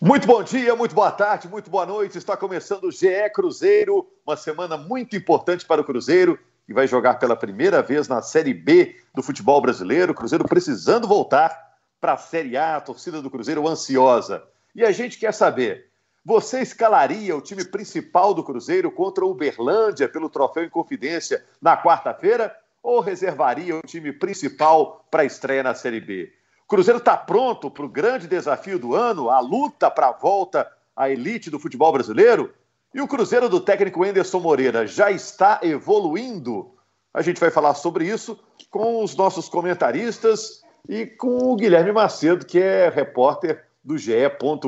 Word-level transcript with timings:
Muito 0.00 0.28
bom 0.28 0.44
dia, 0.44 0.76
muito 0.76 0.94
boa 0.94 1.10
tarde, 1.10 1.48
muito 1.48 1.68
boa 1.68 1.84
noite. 1.84 2.16
Está 2.16 2.36
começando 2.36 2.84
o 2.84 2.92
GE 2.92 3.28
Cruzeiro, 3.34 4.08
uma 4.24 4.36
semana 4.36 4.76
muito 4.76 5.16
importante 5.16 5.66
para 5.66 5.80
o 5.80 5.84
Cruzeiro, 5.84 6.38
que 6.64 6.72
vai 6.72 6.86
jogar 6.86 7.14
pela 7.14 7.34
primeira 7.34 7.82
vez 7.82 8.06
na 8.06 8.22
Série 8.22 8.54
B 8.54 8.94
do 9.12 9.24
futebol 9.24 9.60
brasileiro. 9.60 10.14
Cruzeiro 10.14 10.44
precisando 10.44 11.08
voltar 11.08 11.74
para 12.00 12.12
a 12.12 12.16
Série 12.16 12.56
A, 12.56 12.76
a 12.76 12.80
torcida 12.80 13.20
do 13.20 13.28
Cruzeiro 13.28 13.66
ansiosa. 13.66 14.44
E 14.72 14.84
a 14.84 14.92
gente 14.92 15.18
quer 15.18 15.34
saber: 15.34 15.90
você 16.24 16.60
escalaria 16.60 17.36
o 17.36 17.40
time 17.40 17.64
principal 17.64 18.32
do 18.32 18.44
Cruzeiro 18.44 18.92
contra 18.92 19.24
o 19.24 19.32
Uberlândia 19.32 20.08
pelo 20.08 20.30
troféu 20.30 20.62
em 20.62 20.70
confidência 20.70 21.44
na 21.60 21.76
quarta-feira? 21.76 22.56
Ou 22.80 23.00
reservaria 23.00 23.74
o 23.74 23.82
time 23.84 24.12
principal 24.12 25.04
para 25.10 25.22
a 25.22 25.26
estreia 25.26 25.64
na 25.64 25.74
Série 25.74 26.00
B? 26.00 26.37
Cruzeiro 26.68 26.98
está 26.98 27.16
pronto 27.16 27.70
para 27.70 27.86
o 27.86 27.88
grande 27.88 28.26
desafio 28.26 28.78
do 28.78 28.94
ano, 28.94 29.30
a 29.30 29.40
luta 29.40 29.90
para 29.90 30.08
a 30.08 30.12
volta 30.12 30.70
à 30.94 31.08
elite 31.08 31.48
do 31.48 31.58
futebol 31.58 31.90
brasileiro? 31.90 32.52
E 32.94 33.00
o 33.00 33.08
Cruzeiro 33.08 33.48
do 33.48 33.58
técnico 33.58 34.04
Enderson 34.04 34.38
Moreira 34.38 34.86
já 34.86 35.10
está 35.10 35.60
evoluindo? 35.62 36.74
A 37.14 37.22
gente 37.22 37.40
vai 37.40 37.50
falar 37.50 37.72
sobre 37.72 38.06
isso 38.06 38.38
com 38.70 39.02
os 39.02 39.16
nossos 39.16 39.48
comentaristas 39.48 40.62
e 40.86 41.06
com 41.06 41.50
o 41.50 41.56
Guilherme 41.56 41.90
Macedo, 41.90 42.44
que 42.44 42.60
é 42.60 42.90
repórter 42.90 43.64
do 43.82 43.96
GE. 43.96 44.12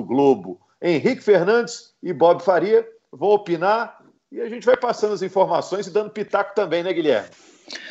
Globo. 0.06 0.58
Henrique 0.80 1.22
Fernandes 1.22 1.92
e 2.02 2.14
Bob 2.14 2.42
Faria 2.42 2.88
vão 3.12 3.28
opinar 3.28 4.00
e 4.32 4.40
a 4.40 4.48
gente 4.48 4.64
vai 4.64 4.76
passando 4.76 5.12
as 5.12 5.20
informações 5.20 5.86
e 5.86 5.90
dando 5.90 6.10
pitaco 6.10 6.54
também, 6.54 6.82
né, 6.82 6.94
Guilherme? 6.94 7.28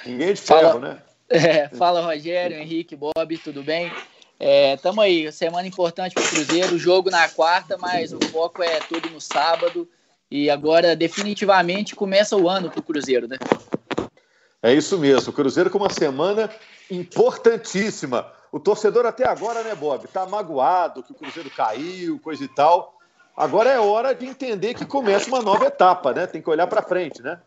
Ninguém 0.03 0.33
de 0.33 0.41
ferro, 0.41 0.61
fala, 0.61 0.79
né? 0.79 1.01
É, 1.29 1.67
fala, 1.69 2.01
Rogério, 2.01 2.57
Henrique, 2.57 2.95
Bob, 2.95 3.37
tudo 3.37 3.61
bem? 3.61 3.91
É, 4.39 4.77
aí, 4.99 5.31
semana 5.31 5.67
importante 5.67 6.15
para 6.15 6.23
o 6.23 6.27
Cruzeiro, 6.27 6.77
jogo 6.77 7.11
na 7.11 7.29
quarta, 7.29 7.77
mas 7.77 8.11
o 8.13 8.19
foco 8.31 8.63
é 8.63 8.79
tudo 8.79 9.09
no 9.09 9.21
sábado. 9.21 9.87
E 10.31 10.49
agora, 10.49 10.95
definitivamente, 10.95 11.95
começa 11.95 12.35
o 12.35 12.49
ano 12.49 12.69
para 12.69 12.79
o 12.79 12.83
Cruzeiro, 12.83 13.27
né? 13.27 13.37
É 14.61 14.73
isso 14.73 14.97
mesmo, 14.97 15.29
o 15.29 15.33
Cruzeiro 15.33 15.69
com 15.69 15.77
uma 15.77 15.89
semana 15.89 16.49
importantíssima. 16.89 18.31
O 18.51 18.59
torcedor 18.59 19.05
até 19.05 19.27
agora, 19.27 19.61
né, 19.63 19.75
Bob, 19.75 20.07
tá 20.07 20.25
magoado 20.25 21.03
que 21.03 21.11
o 21.11 21.15
Cruzeiro 21.15 21.49
caiu, 21.49 22.19
coisa 22.19 22.43
e 22.43 22.47
tal. 22.47 22.97
Agora 23.37 23.69
é 23.69 23.79
hora 23.79 24.13
de 24.13 24.25
entender 24.25 24.73
que 24.73 24.85
começa 24.85 25.27
uma 25.27 25.41
nova 25.41 25.65
etapa, 25.65 26.13
né? 26.13 26.27
Tem 26.27 26.41
que 26.41 26.49
olhar 26.49 26.67
para 26.67 26.81
frente, 26.81 27.21
né? 27.21 27.39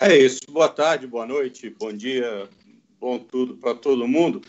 É 0.00 0.16
isso. 0.16 0.40
Boa 0.50 0.68
tarde, 0.68 1.06
boa 1.06 1.26
noite, 1.26 1.70
bom 1.70 1.92
dia, 1.92 2.48
bom 3.00 3.18
tudo 3.18 3.56
para 3.56 3.74
todo 3.74 4.08
mundo. 4.08 4.42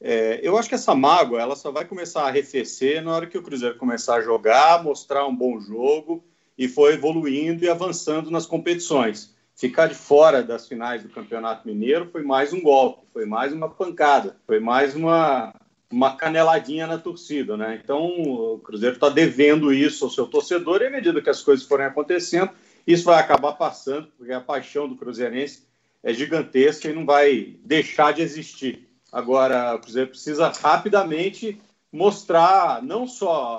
É, 0.00 0.40
eu 0.42 0.56
acho 0.58 0.68
que 0.68 0.74
essa 0.74 0.94
mágoa 0.94 1.40
ela 1.40 1.56
só 1.56 1.70
vai 1.70 1.84
começar 1.84 2.22
a 2.22 2.28
arrefecer 2.28 3.02
na 3.02 3.14
hora 3.14 3.26
que 3.26 3.38
o 3.38 3.42
Cruzeiro 3.42 3.78
começar 3.78 4.16
a 4.16 4.22
jogar, 4.22 4.82
mostrar 4.82 5.26
um 5.26 5.34
bom 5.34 5.60
jogo 5.60 6.24
e 6.56 6.68
for 6.68 6.92
evoluindo 6.92 7.64
e 7.64 7.68
avançando 7.68 8.30
nas 8.30 8.46
competições 8.46 9.34
ficar 9.56 9.86
de 9.86 9.94
fora 9.94 10.42
das 10.42 10.68
finais 10.68 11.02
do 11.02 11.08
Campeonato 11.08 11.66
Mineiro 11.66 12.08
foi 12.12 12.22
mais 12.22 12.52
um 12.52 12.60
golpe, 12.60 13.06
foi 13.12 13.24
mais 13.24 13.52
uma 13.52 13.68
pancada, 13.70 14.36
foi 14.46 14.60
mais 14.60 14.94
uma, 14.94 15.54
uma 15.90 16.14
caneladinha 16.14 16.86
na 16.86 16.98
torcida, 16.98 17.56
né? 17.56 17.80
Então 17.82 18.04
o 18.04 18.58
Cruzeiro 18.58 18.96
está 18.96 19.08
devendo 19.08 19.72
isso 19.72 20.04
ao 20.04 20.10
seu 20.10 20.26
torcedor 20.26 20.82
e 20.82 20.86
à 20.86 20.90
medida 20.90 21.22
que 21.22 21.30
as 21.30 21.42
coisas 21.42 21.64
forem 21.66 21.86
acontecendo, 21.86 22.50
isso 22.86 23.04
vai 23.04 23.18
acabar 23.18 23.52
passando, 23.52 24.08
porque 24.16 24.32
a 24.32 24.40
paixão 24.40 24.88
do 24.88 24.96
Cruzeirense 24.96 25.66
é 26.02 26.12
gigantesca 26.14 26.88
e 26.88 26.92
não 26.92 27.04
vai 27.04 27.56
deixar 27.64 28.12
de 28.12 28.22
existir. 28.22 28.88
Agora, 29.10 29.74
o 29.74 29.80
Cruzeiro 29.80 30.10
precisa 30.10 30.52
rapidamente 30.62 31.60
mostrar 31.92 32.82
não 32.82 33.06
só 33.06 33.56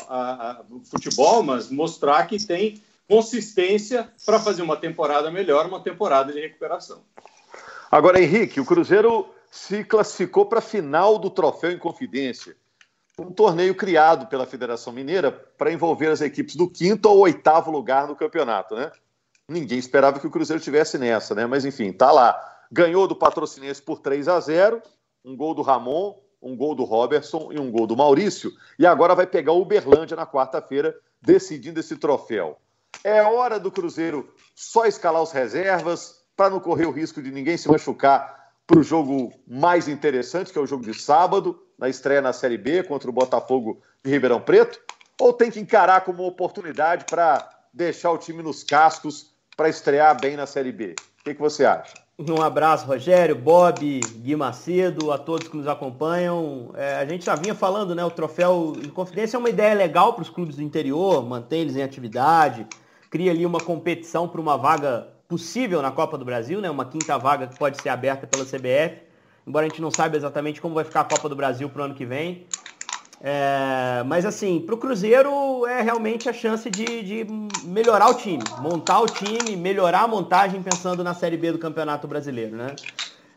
o 0.69 0.79
futebol, 0.85 1.43
mas 1.43 1.69
mostrar 1.69 2.25
que 2.27 2.45
tem 2.45 2.81
consistência 3.07 4.09
para 4.25 4.39
fazer 4.39 4.61
uma 4.61 4.77
temporada 4.77 5.31
melhor, 5.31 5.65
uma 5.65 5.79
temporada 5.79 6.31
de 6.31 6.39
recuperação. 6.39 7.01
Agora, 7.89 8.21
Henrique, 8.21 8.59
o 8.59 8.65
Cruzeiro 8.65 9.27
se 9.49 9.83
classificou 9.83 10.45
para 10.45 10.59
a 10.59 10.61
final 10.61 11.17
do 11.17 11.29
Troféu 11.29 11.71
em 11.71 11.79
Confidência, 11.79 12.55
um 13.17 13.31
torneio 13.31 13.73
criado 13.73 14.27
pela 14.27 14.45
Federação 14.45 14.93
Mineira 14.93 15.31
para 15.31 15.71
envolver 15.71 16.07
as 16.07 16.21
equipes 16.21 16.55
do 16.55 16.69
quinto 16.69 17.07
ao 17.09 17.17
oitavo 17.17 17.71
lugar 17.71 18.07
no 18.07 18.15
campeonato, 18.15 18.75
né? 18.75 18.91
Ninguém 19.49 19.79
esperava 19.79 20.19
que 20.19 20.27
o 20.27 20.31
Cruzeiro 20.31 20.61
tivesse 20.61 20.97
nessa, 20.97 21.33
né? 21.33 21.45
Mas 21.45 21.63
enfim, 21.63 21.93
tá 21.93 22.11
lá. 22.11 22.37
Ganhou 22.69 23.07
do 23.07 23.15
Patrocinense 23.15 23.81
por 23.81 23.99
3 23.99 24.27
a 24.27 24.39
0, 24.41 24.81
um 25.23 25.37
gol 25.37 25.53
do 25.53 25.61
Ramon, 25.61 26.19
um 26.41 26.55
gol 26.55 26.75
do 26.75 26.83
Robertson 26.83 27.49
e 27.51 27.59
um 27.59 27.71
gol 27.71 27.87
do 27.87 27.95
Maurício, 27.95 28.51
e 28.77 28.85
agora 28.85 29.15
vai 29.15 29.25
pegar 29.25 29.53
o 29.53 29.61
Uberlândia 29.61 30.17
na 30.17 30.27
quarta-feira, 30.27 30.93
decidindo 31.21 31.79
esse 31.79 31.95
troféu. 31.95 32.57
É 33.03 33.21
hora 33.21 33.57
do 33.57 33.71
Cruzeiro 33.71 34.33
só 34.53 34.85
escalar 34.85 35.21
os 35.21 35.31
reservas 35.31 36.23
para 36.35 36.49
não 36.49 36.59
correr 36.59 36.85
o 36.85 36.91
risco 36.91 37.21
de 37.21 37.31
ninguém 37.31 37.57
se 37.57 37.69
machucar 37.69 38.51
para 38.65 38.79
o 38.79 38.83
jogo 38.83 39.31
mais 39.47 39.87
interessante, 39.87 40.51
que 40.51 40.59
é 40.59 40.61
o 40.61 40.67
jogo 40.67 40.83
de 40.83 40.93
sábado, 40.93 41.63
na 41.79 41.87
estreia 41.87 42.21
na 42.21 42.33
Série 42.33 42.57
B 42.57 42.83
contra 42.83 43.09
o 43.09 43.13
Botafogo 43.13 43.81
de 44.03 44.11
Ribeirão 44.11 44.41
Preto? 44.41 44.79
Ou 45.19 45.31
tem 45.31 45.49
que 45.49 45.59
encarar 45.59 46.01
como 46.01 46.23
uma 46.23 46.29
oportunidade 46.29 47.05
para 47.05 47.49
deixar 47.73 48.11
o 48.11 48.17
time 48.17 48.43
nos 48.43 48.63
cascos 48.63 49.36
para 49.57 49.67
estrear 49.67 50.15
bem 50.21 50.37
na 50.37 50.45
Série 50.45 50.71
B? 50.71 50.93
O 51.19 51.23
que, 51.23 51.33
que 51.33 51.41
você 51.41 51.65
acha? 51.65 51.95
Um 52.19 52.41
abraço, 52.41 52.85
Rogério, 52.85 53.35
Bob, 53.35 53.99
Gui 53.99 54.35
Macedo, 54.35 55.11
a 55.11 55.17
todos 55.17 55.47
que 55.47 55.57
nos 55.57 55.67
acompanham. 55.67 56.71
É, 56.75 56.95
a 56.95 57.05
gente 57.05 57.25
já 57.25 57.35
vinha 57.35 57.53
falando, 57.53 57.93
né? 57.93 58.05
O 58.05 58.11
troféu 58.11 58.73
de 58.79 58.89
confidência 58.89 59.35
é 59.35 59.39
uma 59.39 59.49
ideia 59.49 59.73
legal 59.73 60.13
para 60.13 60.21
os 60.21 60.29
clubes 60.29 60.55
do 60.55 60.61
interior, 60.61 61.23
manter 61.23 61.57
eles 61.57 61.75
em 61.75 61.83
atividade, 61.83 62.65
cria 63.09 63.31
ali 63.31 63.45
uma 63.45 63.59
competição 63.59 64.27
para 64.27 64.39
uma 64.39 64.57
vaga 64.57 65.07
possível 65.27 65.81
na 65.81 65.91
Copa 65.91 66.17
do 66.17 66.25
Brasil, 66.25 66.61
né? 66.61 66.69
Uma 66.69 66.85
quinta 66.85 67.17
vaga 67.17 67.47
que 67.47 67.57
pode 67.57 67.81
ser 67.81 67.89
aberta 67.89 68.25
pela 68.25 68.45
CBF. 68.45 69.01
Embora 69.45 69.65
a 69.65 69.69
gente 69.69 69.81
não 69.81 69.91
saiba 69.91 70.17
exatamente 70.17 70.61
como 70.61 70.75
vai 70.75 70.83
ficar 70.83 71.01
a 71.01 71.05
Copa 71.05 71.27
do 71.27 71.35
Brasil 71.35 71.69
para 71.69 71.81
o 71.81 71.85
ano 71.85 71.95
que 71.95 72.05
vem. 72.05 72.47
É, 73.19 74.03
mas 74.05 74.25
assim, 74.25 74.59
para 74.59 74.75
o 74.75 74.77
Cruzeiro 74.77 75.65
é 75.65 75.81
realmente 75.81 76.29
a 76.29 76.33
chance 76.33 76.69
de, 76.69 76.85
de, 77.03 77.27
melhorar 77.63 78.09
o 78.09 78.13
time, 78.13 78.43
montar 78.61 79.01
o 79.01 79.07
time, 79.07 79.55
melhorar 79.55 80.01
a 80.01 80.07
montagem 80.07 80.61
pensando 80.61 81.03
na 81.03 81.15
Série 81.15 81.35
B 81.35 81.51
do 81.51 81.57
Campeonato 81.57 82.07
Brasileiro, 82.07 82.55
né? 82.55 82.75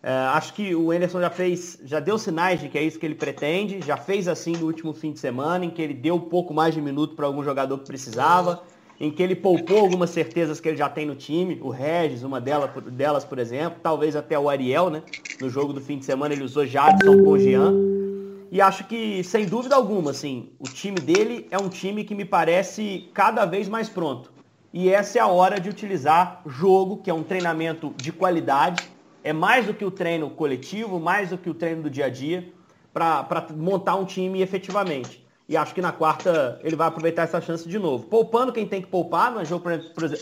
É, 0.03 0.13
acho 0.33 0.55
que 0.55 0.75
o 0.75 0.93
Enderson 0.93 1.21
já 1.21 1.31
fez, 1.31 1.79
já 1.85 2.01
deu 2.01 2.19
sinais 2.19 2.61
de 2.61 2.69
que 2.69 2.79
é 2.79 2.83
isso 2.83 2.99
que 2.99 3.07
ele 3.07 3.15
pretende, 3.15 3.81
já 3.81 3.97
fez 3.97 4.29
assim 4.29 4.53
no 4.53 4.67
último 4.67 4.93
fim 4.93 5.13
de 5.13 5.19
semana, 5.19 5.65
em 5.65 5.71
que 5.71 5.81
ele 5.81 5.95
deu 5.95 6.15
um 6.15 6.21
pouco 6.21 6.55
mais 6.55 6.75
de 6.75 6.81
minuto 6.81 7.15
para 7.15 7.27
algum 7.27 7.43
jogador 7.43 7.79
que 7.79 7.87
precisava 7.87 8.63
em 9.01 9.11
que 9.11 9.23
ele 9.23 9.35
poupou 9.35 9.79
algumas 9.79 10.11
certezas 10.11 10.61
que 10.61 10.69
ele 10.69 10.77
já 10.77 10.89
tem 10.89 11.07
no 11.07 11.15
time, 11.15 11.59
o 11.63 11.71
Regis, 11.71 12.23
uma 12.23 12.39
delas, 12.39 12.71
delas 12.93 13.25
por 13.25 13.39
exemplo, 13.39 13.81
talvez 13.83 14.15
até 14.15 14.39
o 14.39 14.49
Ariel, 14.51 14.91
né? 14.91 15.03
No 15.41 15.49
jogo 15.49 15.73
do 15.73 15.81
fim 15.81 15.99
de 15.99 16.05
semana 16.05 16.35
ele 16.35 16.45
usou 16.45 16.67
Jadson 16.67 17.25
com 17.25 17.39
Jean. 17.39 17.73
E 18.53 18.61
acho 18.61 18.85
que, 18.85 19.23
sem 19.23 19.47
dúvida 19.47 19.77
alguma, 19.77 20.11
assim, 20.11 20.51
o 20.59 20.67
time 20.67 20.99
dele 21.01 21.47
é 21.53 21.59
um 21.59 21.69
time 21.69 22.03
que 22.03 22.17
me 22.17 22.25
parece 22.25 23.09
cada 23.15 23.45
vez 23.45 23.69
mais 23.69 23.89
pronto. 23.89 24.33
E 24.73 24.89
essa 24.89 25.19
é 25.19 25.21
a 25.21 25.29
hora 25.29 25.61
de 25.61 25.69
utilizar 25.69 26.43
jogo, 26.47 26.97
que 26.99 27.09
é 27.09 27.15
um 27.15 27.23
treinamento 27.23 27.95
de 27.97 28.11
qualidade, 28.11 28.83
é 29.23 29.33
mais 29.33 29.67
do 29.67 29.75
que 29.75 29.85
o 29.85 29.91
treino 29.91 30.31
coletivo, 30.31 30.99
mais 30.99 31.31
do 31.31 31.39
que 31.39 31.49
o 31.49 31.55
treino 31.55 31.83
do 31.83 31.91
dia 31.91 32.07
a 32.07 32.09
dia, 32.09 32.53
para 32.93 33.47
montar 33.55 33.95
um 33.95 34.05
time 34.05 34.43
efetivamente. 34.43 35.25
E 35.49 35.57
acho 35.57 35.73
que 35.73 35.81
na 35.81 35.93
quarta 35.93 36.61
ele 36.65 36.75
vai 36.75 36.89
aproveitar 36.89 37.23
essa 37.23 37.41
chance 37.41 37.69
de 37.69 37.79
novo. 37.79 38.07
Poupando 38.07 38.53
quem 38.53 38.67
tem 38.67 38.83
que 38.83 38.89
poupar, 38.89 39.31
no 39.33 39.45
jogo, 39.45 39.65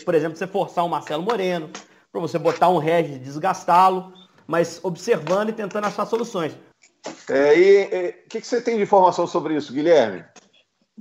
por 0.05 0.15
exemplo, 0.15 0.37
você 0.37 0.47
forçar 0.47 0.85
o 0.85 0.89
Marcelo 0.89 1.23
Moreno, 1.23 1.71
para 2.13 2.21
você 2.21 2.39
botar 2.39 2.69
um 2.69 2.79
Regis 2.79 3.17
e 3.17 3.19
desgastá-lo, 3.19 4.13
mas 4.47 4.81
observando 4.83 5.51
e 5.51 5.53
tentando 5.53 5.87
achar 5.87 6.05
soluções. 6.07 6.55
É, 7.31 7.59
e 7.59 8.09
o 8.25 8.29
que, 8.29 8.41
que 8.41 8.47
você 8.47 8.61
tem 8.61 8.77
de 8.77 8.83
informação 8.83 9.27
sobre 9.27 9.55
isso, 9.55 9.73
Guilherme? 9.73 10.25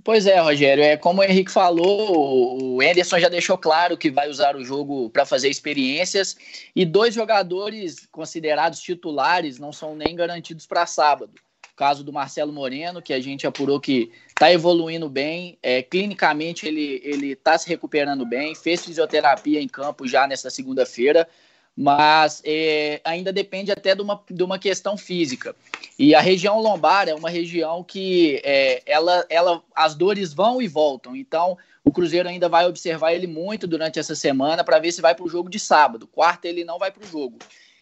Pois 0.03 0.27
é, 0.27 0.39
Rogério. 0.39 0.83
É 0.83 0.95
como 0.95 1.21
o 1.21 1.23
Henrique 1.23 1.51
falou, 1.51 2.61
o 2.61 2.81
Anderson 2.81 3.19
já 3.19 3.29
deixou 3.29 3.57
claro 3.57 3.97
que 3.97 4.11
vai 4.11 4.29
usar 4.29 4.55
o 4.55 4.63
jogo 4.63 5.09
para 5.09 5.25
fazer 5.25 5.49
experiências 5.49 6.37
e 6.75 6.85
dois 6.85 7.13
jogadores 7.13 8.07
considerados 8.11 8.79
titulares 8.79 9.57
não 9.57 9.73
são 9.73 9.95
nem 9.95 10.15
garantidos 10.15 10.67
para 10.67 10.85
sábado 10.85 11.33
caso 11.77 12.03
do 12.03 12.11
Marcelo 12.11 12.51
Moreno, 12.51 13.03
que 13.03 13.13
a 13.13 13.19
gente 13.21 13.45
apurou 13.45 13.79
que 13.79 14.11
está 14.27 14.51
evoluindo 14.51 15.07
bem, 15.07 15.59
é, 15.61 15.83
clinicamente 15.83 16.67
ele 16.67 17.33
está 17.33 17.55
se 17.55 17.69
recuperando 17.69 18.25
bem, 18.25 18.55
fez 18.55 18.83
fisioterapia 18.83 19.61
em 19.61 19.67
campo 19.67 20.07
já 20.07 20.25
nessa 20.25 20.49
segunda-feira, 20.49 21.29
mas 21.77 22.41
é, 22.43 22.99
ainda 23.03 23.31
depende 23.31 23.71
até 23.71 23.93
de 23.93 24.01
uma, 24.01 24.19
de 24.27 24.41
uma 24.41 24.57
questão 24.57 24.97
física. 24.97 25.55
E 25.99 26.15
a 26.15 26.19
região 26.19 26.59
lombar 26.59 27.07
é 27.07 27.13
uma 27.13 27.29
região 27.29 27.83
que 27.83 28.41
é, 28.43 28.81
ela, 28.83 29.23
ela, 29.29 29.61
as 29.75 29.93
dores 29.93 30.33
vão 30.33 30.59
e 30.59 30.67
voltam. 30.67 31.15
Então, 31.15 31.55
o 31.85 31.91
Cruzeiro 31.91 32.27
ainda 32.27 32.49
vai 32.49 32.65
observar 32.65 33.13
ele 33.13 33.27
muito 33.27 33.67
durante 33.67 33.99
essa 33.99 34.15
semana 34.15 34.63
para 34.63 34.79
ver 34.79 34.91
se 34.91 35.01
vai 35.01 35.13
para 35.13 35.25
o 35.25 35.29
jogo 35.29 35.49
de 35.49 35.59
sábado. 35.59 36.07
Quarta, 36.07 36.47
ele 36.47 36.65
não 36.65 36.79
vai 36.79 36.89
para 36.89 37.03
o 37.03 37.07
jogo. 37.07 37.37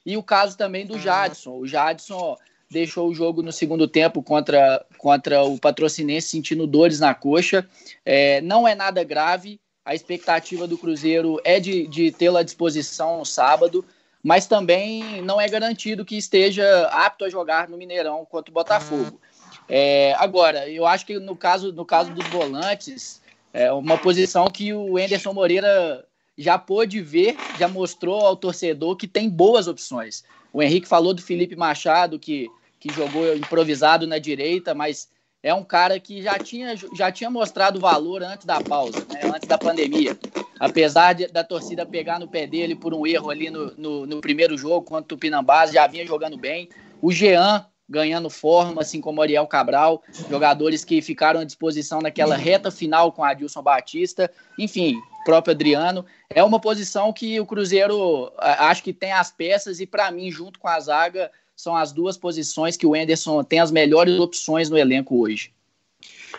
E 0.06 0.18
o 0.18 0.24
caso 0.24 0.57
também 0.57 0.86
do 0.86 1.00
Jadson. 1.00 1.57
O 1.57 1.65
Jadson 1.65 2.36
deixou 2.69 3.07
o 3.07 3.15
jogo 3.15 3.41
no 3.41 3.51
segundo 3.51 3.88
tempo 3.88 4.21
contra, 4.21 4.86
contra 4.98 5.41
o 5.44 5.57
Patrocinense 5.57 6.27
sentindo 6.27 6.68
dores 6.68 7.00
na 7.00 7.13
coxa. 7.15 7.65
É, 8.06 8.41
não 8.41 8.68
é 8.68 8.75
nada 8.75 9.03
grave, 9.06 9.59
a 9.85 9.93
expectativa 9.93 10.67
do 10.67 10.77
Cruzeiro 10.77 11.39
é 11.43 11.59
de, 11.59 11.87
de 11.87 12.11
tê-lo 12.11 12.37
à 12.37 12.43
disposição 12.43 13.19
no 13.19 13.25
sábado, 13.25 13.85
mas 14.23 14.47
também 14.47 15.21
não 15.21 15.39
é 15.39 15.47
garantido 15.47 16.03
que 16.03 16.17
esteja 16.17 16.87
apto 16.87 17.23
a 17.23 17.29
jogar 17.29 17.69
no 17.69 17.77
Mineirão 17.77 18.25
contra 18.25 18.49
o 18.49 18.53
Botafogo. 18.53 19.21
É, 19.69 20.15
agora, 20.17 20.67
eu 20.67 20.87
acho 20.87 21.05
que 21.05 21.19
no 21.19 21.35
caso, 21.35 21.71
no 21.71 21.85
caso 21.85 22.11
dos 22.11 22.27
volantes, 22.29 23.21
é 23.53 23.71
uma 23.71 23.97
posição 23.97 24.47
que 24.47 24.73
o 24.73 24.97
Enderson 24.97 25.31
Moreira 25.31 26.03
já 26.35 26.57
pôde 26.57 26.99
ver, 27.01 27.38
já 27.59 27.67
mostrou 27.67 28.25
ao 28.25 28.35
torcedor 28.35 28.95
que 28.95 29.07
tem 29.07 29.29
boas 29.29 29.67
opções. 29.67 30.23
O 30.51 30.61
Henrique 30.61 30.88
falou 30.88 31.13
do 31.13 31.21
Felipe 31.21 31.55
Machado, 31.55 32.17
que, 32.17 32.49
que 32.79 32.91
jogou 32.91 33.35
improvisado 33.35 34.07
na 34.07 34.17
direita, 34.17 34.73
mas 34.73 35.07
é 35.45 35.53
um 35.53 35.63
cara 35.63 36.00
que 36.00 36.24
já 36.24 36.39
tinha, 36.39 36.75
já 36.97 37.12
tinha 37.12 37.30
mostrado 37.30 37.80
valor 37.80 38.24
antes 38.24 38.47
da 38.47 38.59
pausa, 38.59 39.06
né, 39.13 39.21
antes 39.25 39.47
da 39.47 39.59
pandemia. 39.59 40.18
Apesar 40.59 41.13
de, 41.13 41.27
da 41.27 41.44
torcida 41.44 41.86
pegar 41.86 42.19
no 42.19 42.27
pé 42.27 42.47
dele 42.47 42.75
por 42.75 42.95
um 42.95 43.06
erro 43.06 43.30
ali 43.30 43.51
no, 43.51 43.71
no, 43.77 44.07
no 44.07 44.21
primeiro 44.21 44.57
jogo 44.57 44.81
contra 44.81 45.03
o 45.03 45.07
Tupinambás, 45.07 45.71
já 45.71 45.86
vinha 45.86 46.03
jogando 46.03 46.36
bem. 46.36 46.68
O 47.00 47.12
Jean 47.12 47.63
ganhando 47.88 48.27
forma, 48.27 48.81
assim 48.81 49.00
como 49.00 49.19
o 49.19 49.21
Ariel 49.21 49.45
Cabral, 49.45 50.01
jogadores 50.27 50.83
que 50.83 51.00
ficaram 51.03 51.42
à 51.42 51.44
disposição 51.44 52.01
naquela 52.01 52.36
reta 52.36 52.71
final 52.71 53.12
com 53.12 53.24
Adilson 53.24 53.62
Batista, 53.62 54.31
enfim, 54.57 55.00
próprio 55.24 55.53
Adriano. 55.53 56.03
É 56.27 56.44
uma 56.44 56.59
posição 56.59 57.13
que 57.13 57.39
o 57.39 57.45
Cruzeiro 57.45 58.33
acho 58.39 58.81
que 58.81 58.91
tem 58.91 59.12
as 59.12 59.31
peças 59.31 59.80
e, 59.80 59.86
para 59.86 60.09
mim, 60.09 60.31
junto 60.31 60.57
com 60.57 60.68
a 60.68 60.80
zaga, 60.80 61.31
são 61.55 61.75
as 61.75 61.91
duas 61.91 62.17
posições 62.17 62.75
que 62.75 62.85
o 62.85 62.95
Enderson 62.95 63.43
tem 63.43 63.59
as 63.59 63.71
melhores 63.71 64.19
opções 64.19 64.69
no 64.69 64.77
elenco 64.77 65.19
hoje. 65.19 65.53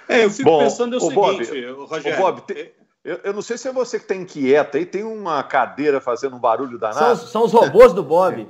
É, 0.09 0.25
eu 0.25 0.31
fico 0.31 0.51
Bom, 0.51 0.59
pensando 0.59 0.97
o, 0.97 1.01
seguinte, 1.01 1.15
Bob, 1.15 1.87
Rogério. 1.87 2.19
Bob, 2.19 2.43
tem, 2.43 2.71
eu, 3.03 3.21
eu, 3.25 3.33
não 3.33 3.41
sei 3.41 3.57
se 3.57 3.67
é 3.69 3.73
você 3.73 3.99
que 3.99 4.05
está 4.05 4.15
inquieta 4.15 4.79
aí, 4.79 4.85
tem 4.85 5.05
uma 5.05 5.43
cadeira 5.43 6.01
fazendo 6.01 6.37
um 6.37 6.41
barulho 6.41 6.79
danado. 6.79 7.17
São, 7.21 7.27
são 7.27 7.45
os 7.45 7.53
robôs 7.53 7.93
do 7.93 8.03
Bob. 8.03 8.47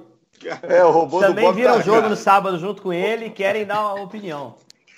É, 0.62 0.84
o 0.84 0.90
robô 0.90 1.20
Também 1.20 1.44
do 1.44 1.48
Bob 1.48 1.56
viram 1.56 1.74
tá 1.74 1.78
o 1.78 1.82
jogo 1.82 1.98
cara. 1.98 2.08
no 2.10 2.16
sábado 2.16 2.58
junto 2.58 2.82
com 2.82 2.92
ele 2.92 3.26
e 3.26 3.30
querem 3.30 3.64
dar 3.64 3.94
uma 3.94 4.02
opinião. 4.02 4.54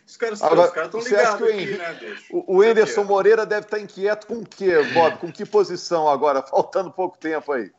Os 0.06 0.16
caras 0.16 0.40
estão 0.40 1.00
ligados 1.00 1.48
aqui, 1.48 1.66
né, 1.76 2.16
O, 2.30 2.56
o 2.56 2.64
Enderson 2.64 3.04
Moreira 3.04 3.44
deve 3.44 3.66
estar 3.66 3.76
tá 3.76 3.82
inquieto 3.82 4.26
com 4.26 4.36
o 4.36 4.46
quê, 4.46 4.82
Bob? 4.94 5.18
Com 5.18 5.30
que 5.30 5.44
posição 5.44 6.08
agora, 6.08 6.40
faltando 6.42 6.90
pouco 6.90 7.18
tempo 7.18 7.52
aí? 7.52 7.70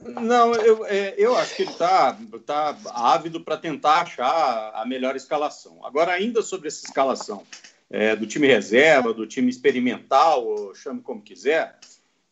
Não, 0.00 0.54
eu, 0.54 0.84
é, 0.86 1.14
eu 1.16 1.34
acho 1.36 1.56
que 1.56 1.62
ele 1.62 1.70
está 1.70 2.16
tá 2.44 2.76
ávido 2.92 3.40
para 3.40 3.56
tentar 3.56 4.02
achar 4.02 4.72
a 4.74 4.84
melhor 4.86 5.16
escalação. 5.16 5.84
Agora, 5.84 6.12
ainda 6.12 6.42
sobre 6.42 6.68
essa 6.68 6.84
escalação 6.84 7.44
é, 7.90 8.14
do 8.14 8.26
time 8.26 8.46
reserva, 8.46 9.14
do 9.14 9.26
time 9.26 9.48
experimental, 9.50 10.74
chame 10.74 11.00
como 11.00 11.22
quiser, 11.22 11.78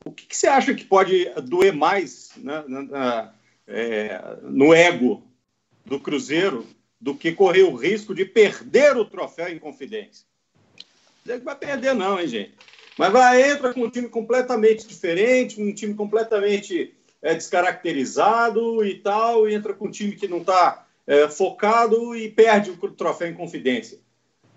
o 0.05 0.13
que, 0.13 0.27
que 0.27 0.37
você 0.37 0.47
acha 0.47 0.75
que 0.75 0.85
pode 0.85 1.31
doer 1.43 1.73
mais 1.73 2.33
né, 2.37 2.63
na, 2.69 3.33
é, 3.67 4.37
no 4.43 4.75
ego 4.75 5.23
do 5.85 5.99
Cruzeiro 5.99 6.67
do 7.01 7.15
que 7.15 7.33
correr 7.33 7.63
o 7.63 7.75
risco 7.75 8.15
de 8.15 8.25
perder 8.25 8.97
o 8.97 9.05
troféu 9.05 9.49
em 9.49 9.59
confidência? 9.59 10.27
Não 11.25 11.41
vai 11.41 11.57
perder, 11.57 11.95
não, 11.95 12.21
hein, 12.21 12.29
gente? 12.29 12.55
Mas 12.99 13.13
vai, 13.13 13.51
entra 13.51 13.73
com 13.73 13.81
um 13.81 13.91
time 13.91 14.09
completamente 14.09 14.87
diferente, 14.87 15.61
um 15.61 15.73
time 15.73 15.95
completamente 15.95 16.95
é, 17.25 17.35
descaracterizado 17.35 18.85
e 18.85 18.97
tal, 18.97 19.49
e 19.49 19.55
entra 19.55 19.73
com 19.73 19.87
um 19.87 19.91
time 19.91 20.13
que 20.15 20.29
não 20.29 20.39
está 20.39 20.85
é, 21.07 21.27
focado 21.27 22.15
e 22.15 22.29
perde 22.29 22.71
o 22.71 22.77
troféu 22.91 23.29
em 23.29 23.35
confidência. 23.35 23.99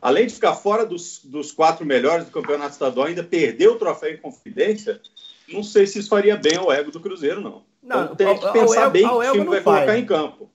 Além 0.02 0.28
de 0.28 0.34
ficar 0.34 0.54
fora 0.54 0.86
dos, 0.86 1.22
dos 1.24 1.52
quatro 1.52 1.86
melhores 1.86 2.26
do 2.26 2.32
campeonato 2.32 2.74
estadual, 2.74 3.08
ainda 3.08 3.24
perdeu 3.24 3.74
o 3.74 3.80
troféu 3.80 4.14
em 4.14 4.18
confidência, 4.18 5.00
não 5.48 5.64
sei 5.64 5.88
se 5.88 6.00
isso 6.00 6.10
faria 6.10 6.36
bem 6.36 6.58
ao 6.58 6.72
ego 6.72 6.92
do 6.92 7.00
Cruzeiro, 7.00 7.40
não. 7.40 7.64
não 7.82 8.04
então 8.04 8.16
tem 8.16 8.38
que 8.38 8.52
pensar 8.52 8.82
ego, 8.82 8.92
bem 8.92 9.08
que 9.08 9.16
o 9.16 9.32
time 9.32 9.46
vai 9.46 9.62
faz. 9.62 9.78
colocar 9.78 9.98
em 9.98 10.06
campo. 10.06 10.52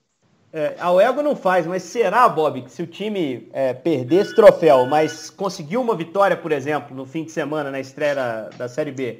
É, 0.55 0.75
ao 0.79 1.01
ego 1.01 1.23
não 1.23 1.35
faz, 1.35 1.65
mas 1.65 1.81
será, 1.81 2.29
Bob, 2.29 2.61
que 2.61 2.71
se 2.71 2.83
o 2.83 2.85
time 2.85 3.49
é, 3.53 3.73
perder 3.73 4.21
esse 4.21 4.35
troféu, 4.35 4.85
mas 4.85 5.31
conseguiu 5.31 5.81
uma 5.81 5.95
vitória, 5.95 6.37
por 6.37 6.51
exemplo, 6.51 6.95
no 6.95 7.07
fim 7.07 7.23
de 7.23 7.31
semana 7.31 7.71
na 7.71 7.79
estreia 7.79 8.51
da 8.55 8.69
Série 8.69 8.91
B, 8.91 9.17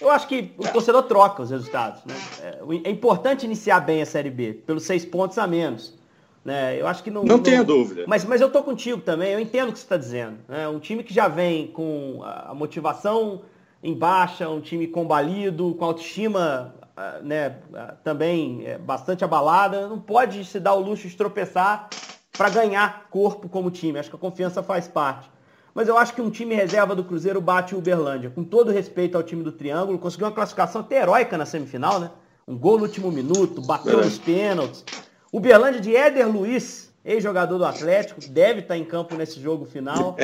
eu 0.00 0.10
acho 0.10 0.26
que 0.26 0.52
o 0.56 0.68
torcedor 0.68 1.02
troca 1.04 1.42
os 1.42 1.50
resultados. 1.50 2.04
Né? 2.04 2.14
É, 2.42 2.88
é 2.88 2.90
importante 2.90 3.44
iniciar 3.44 3.80
bem 3.80 4.02
a 4.02 4.06
Série 4.06 4.30
B, 4.30 4.54
pelos 4.66 4.84
seis 4.84 5.04
pontos 5.04 5.38
a 5.38 5.46
menos. 5.46 5.98
Né? 6.44 6.80
Eu 6.80 6.86
acho 6.86 7.02
que 7.02 7.10
não. 7.10 7.22
Não, 7.22 7.36
não 7.36 7.42
tenha 7.42 7.62
dúvida. 7.62 8.04
Mas, 8.06 8.24
mas 8.24 8.40
eu 8.40 8.50
tô 8.50 8.62
contigo 8.62 9.00
também, 9.00 9.32
eu 9.32 9.40
entendo 9.40 9.68
o 9.68 9.72
que 9.72 9.78
você 9.78 9.84
está 9.84 9.96
dizendo. 9.96 10.38
Né? 10.48 10.66
Um 10.68 10.78
time 10.78 11.02
que 11.04 11.12
já 11.12 11.28
vem 11.28 11.68
com 11.68 12.20
a 12.24 12.54
motivação 12.54 13.42
em 13.82 13.94
baixa, 13.94 14.48
um 14.48 14.60
time 14.60 14.86
combalido, 14.86 15.74
com 15.74 15.84
autoestima 15.84 16.74
né, 17.22 17.56
também 18.04 18.66
é, 18.66 18.78
bastante 18.78 19.24
abalada, 19.24 19.88
não 19.88 19.98
pode 19.98 20.44
se 20.44 20.60
dar 20.60 20.74
o 20.74 20.80
luxo 20.80 21.08
de 21.08 21.16
tropeçar 21.16 21.88
para 22.36 22.50
ganhar 22.50 23.08
corpo 23.10 23.48
como 23.48 23.70
time. 23.70 23.98
Acho 23.98 24.10
que 24.10 24.16
a 24.16 24.18
confiança 24.18 24.62
faz 24.62 24.88
parte. 24.88 25.30
Mas 25.74 25.88
eu 25.88 25.96
acho 25.96 26.14
que 26.14 26.20
um 26.20 26.30
time 26.30 26.54
reserva 26.54 26.94
do 26.94 27.04
Cruzeiro 27.04 27.40
bate 27.40 27.74
o 27.74 27.78
Uberlândia. 27.78 28.30
Com 28.30 28.42
todo 28.42 28.70
respeito 28.70 29.16
ao 29.16 29.22
time 29.22 29.42
do 29.42 29.52
Triângulo, 29.52 29.98
conseguiu 29.98 30.26
uma 30.26 30.32
classificação 30.32 30.80
até 30.80 31.00
heróica 31.00 31.38
na 31.38 31.46
semifinal, 31.46 32.00
né? 32.00 32.10
Um 32.46 32.56
gol 32.56 32.78
no 32.78 32.84
último 32.84 33.12
minuto, 33.12 33.62
bateu 33.62 34.00
é. 34.00 34.06
os 34.06 34.18
pênaltis. 34.18 34.84
Uberlândia 35.32 35.80
de 35.80 35.94
Éder 35.94 36.28
Luiz, 36.28 36.92
ex-jogador 37.04 37.56
do 37.56 37.64
Atlético, 37.64 38.20
deve 38.28 38.60
estar 38.60 38.76
em 38.76 38.84
campo 38.84 39.14
nesse 39.14 39.40
jogo 39.40 39.64
final. 39.64 40.16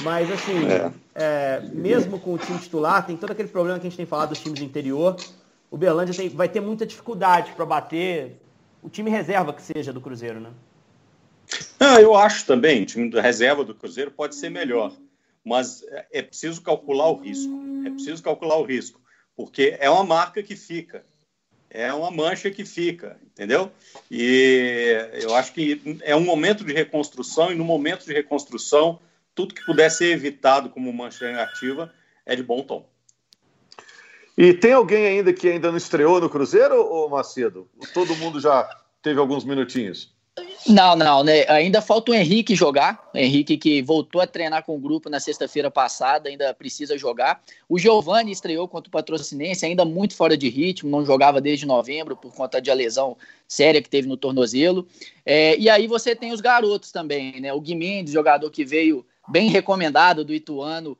Mas, 0.00 0.30
assim, 0.30 0.66
é. 0.70 0.92
É, 1.14 1.62
mesmo 1.72 2.18
com 2.20 2.34
o 2.34 2.38
time 2.38 2.58
titular, 2.58 3.04
tem 3.04 3.16
todo 3.16 3.32
aquele 3.32 3.48
problema 3.48 3.78
que 3.78 3.86
a 3.86 3.90
gente 3.90 3.96
tem 3.96 4.06
falado 4.06 4.28
dos 4.28 4.38
times 4.38 4.60
do 4.60 4.64
interior. 4.64 5.16
O 5.70 5.74
Uberlândia 5.74 6.14
tem, 6.14 6.28
vai 6.28 6.48
ter 6.48 6.60
muita 6.60 6.86
dificuldade 6.86 7.52
para 7.52 7.66
bater 7.66 8.40
o 8.80 8.88
time 8.88 9.10
reserva 9.10 9.52
que 9.52 9.62
seja 9.62 9.92
do 9.92 10.00
Cruzeiro, 10.00 10.38
né? 10.38 10.50
Ah, 11.78 12.00
eu 12.00 12.14
acho 12.14 12.46
também, 12.46 12.82
o 12.82 12.86
time 12.86 13.10
da 13.10 13.20
reserva 13.20 13.64
do 13.64 13.74
Cruzeiro 13.74 14.10
pode 14.10 14.34
ser 14.34 14.50
melhor, 14.50 14.96
mas 15.44 15.84
é 16.10 16.22
preciso 16.22 16.62
calcular 16.62 17.08
o 17.08 17.20
risco. 17.20 17.52
É 17.86 17.90
preciso 17.90 18.22
calcular 18.22 18.56
o 18.56 18.64
risco, 18.64 18.98
porque 19.36 19.76
é 19.78 19.90
uma 19.90 20.04
marca 20.04 20.42
que 20.42 20.56
fica, 20.56 21.04
é 21.68 21.92
uma 21.92 22.10
mancha 22.10 22.50
que 22.50 22.64
fica, 22.64 23.18
entendeu? 23.22 23.70
E 24.10 24.96
eu 25.20 25.34
acho 25.34 25.52
que 25.52 26.00
é 26.02 26.16
um 26.16 26.24
momento 26.24 26.64
de 26.64 26.72
reconstrução, 26.72 27.52
e 27.52 27.54
no 27.54 27.64
momento 27.64 28.06
de 28.06 28.14
reconstrução, 28.14 28.98
tudo 29.34 29.54
que 29.54 29.64
puder 29.66 29.90
ser 29.90 30.12
evitado 30.12 30.70
como 30.70 30.92
mancha 30.92 31.26
negativa 31.26 31.92
é 32.24 32.34
de 32.34 32.42
bom 32.42 32.62
tom. 32.62 32.88
E 34.38 34.54
tem 34.54 34.72
alguém 34.72 35.06
ainda 35.06 35.32
que 35.32 35.48
ainda 35.48 35.70
não 35.70 35.76
estreou 35.76 36.20
no 36.20 36.30
Cruzeiro, 36.30 36.76
ou 36.76 37.10
Macedo? 37.10 37.68
Todo 37.92 38.16
mundo 38.16 38.40
já 38.40 38.68
teve 39.02 39.20
alguns 39.20 39.44
minutinhos? 39.44 40.13
Não, 40.66 40.96
não, 40.96 41.22
né? 41.22 41.46
Ainda 41.48 41.80
falta 41.80 42.10
o 42.10 42.14
Henrique 42.14 42.54
jogar. 42.54 43.08
O 43.14 43.18
Henrique 43.18 43.56
que 43.56 43.82
voltou 43.82 44.20
a 44.20 44.26
treinar 44.26 44.64
com 44.64 44.74
o 44.74 44.80
grupo 44.80 45.08
na 45.08 45.20
sexta-feira 45.20 45.70
passada, 45.70 46.28
ainda 46.28 46.52
precisa 46.54 46.98
jogar. 46.98 47.42
O 47.68 47.78
Giovani 47.78 48.32
estreou 48.32 48.66
contra 48.66 48.88
o 48.88 48.90
Patrocinense, 48.90 49.64
ainda 49.64 49.84
muito 49.84 50.16
fora 50.16 50.36
de 50.36 50.48
ritmo, 50.48 50.90
não 50.90 51.04
jogava 51.04 51.40
desde 51.40 51.66
novembro 51.66 52.16
por 52.16 52.34
conta 52.34 52.60
de 52.60 52.70
a 52.70 52.74
lesão 52.74 53.16
séria 53.46 53.80
que 53.80 53.88
teve 53.88 54.08
no 54.08 54.16
tornozelo. 54.16 54.88
É, 55.24 55.56
e 55.56 55.68
aí 55.68 55.86
você 55.86 56.16
tem 56.16 56.32
os 56.32 56.40
garotos 56.40 56.90
também, 56.90 57.40
né? 57.40 57.52
O 57.52 57.60
Guimendes, 57.60 58.12
jogador 58.12 58.50
que 58.50 58.64
veio 58.64 59.06
bem 59.28 59.50
recomendado 59.50 60.24
do 60.24 60.34
Ituano, 60.34 60.98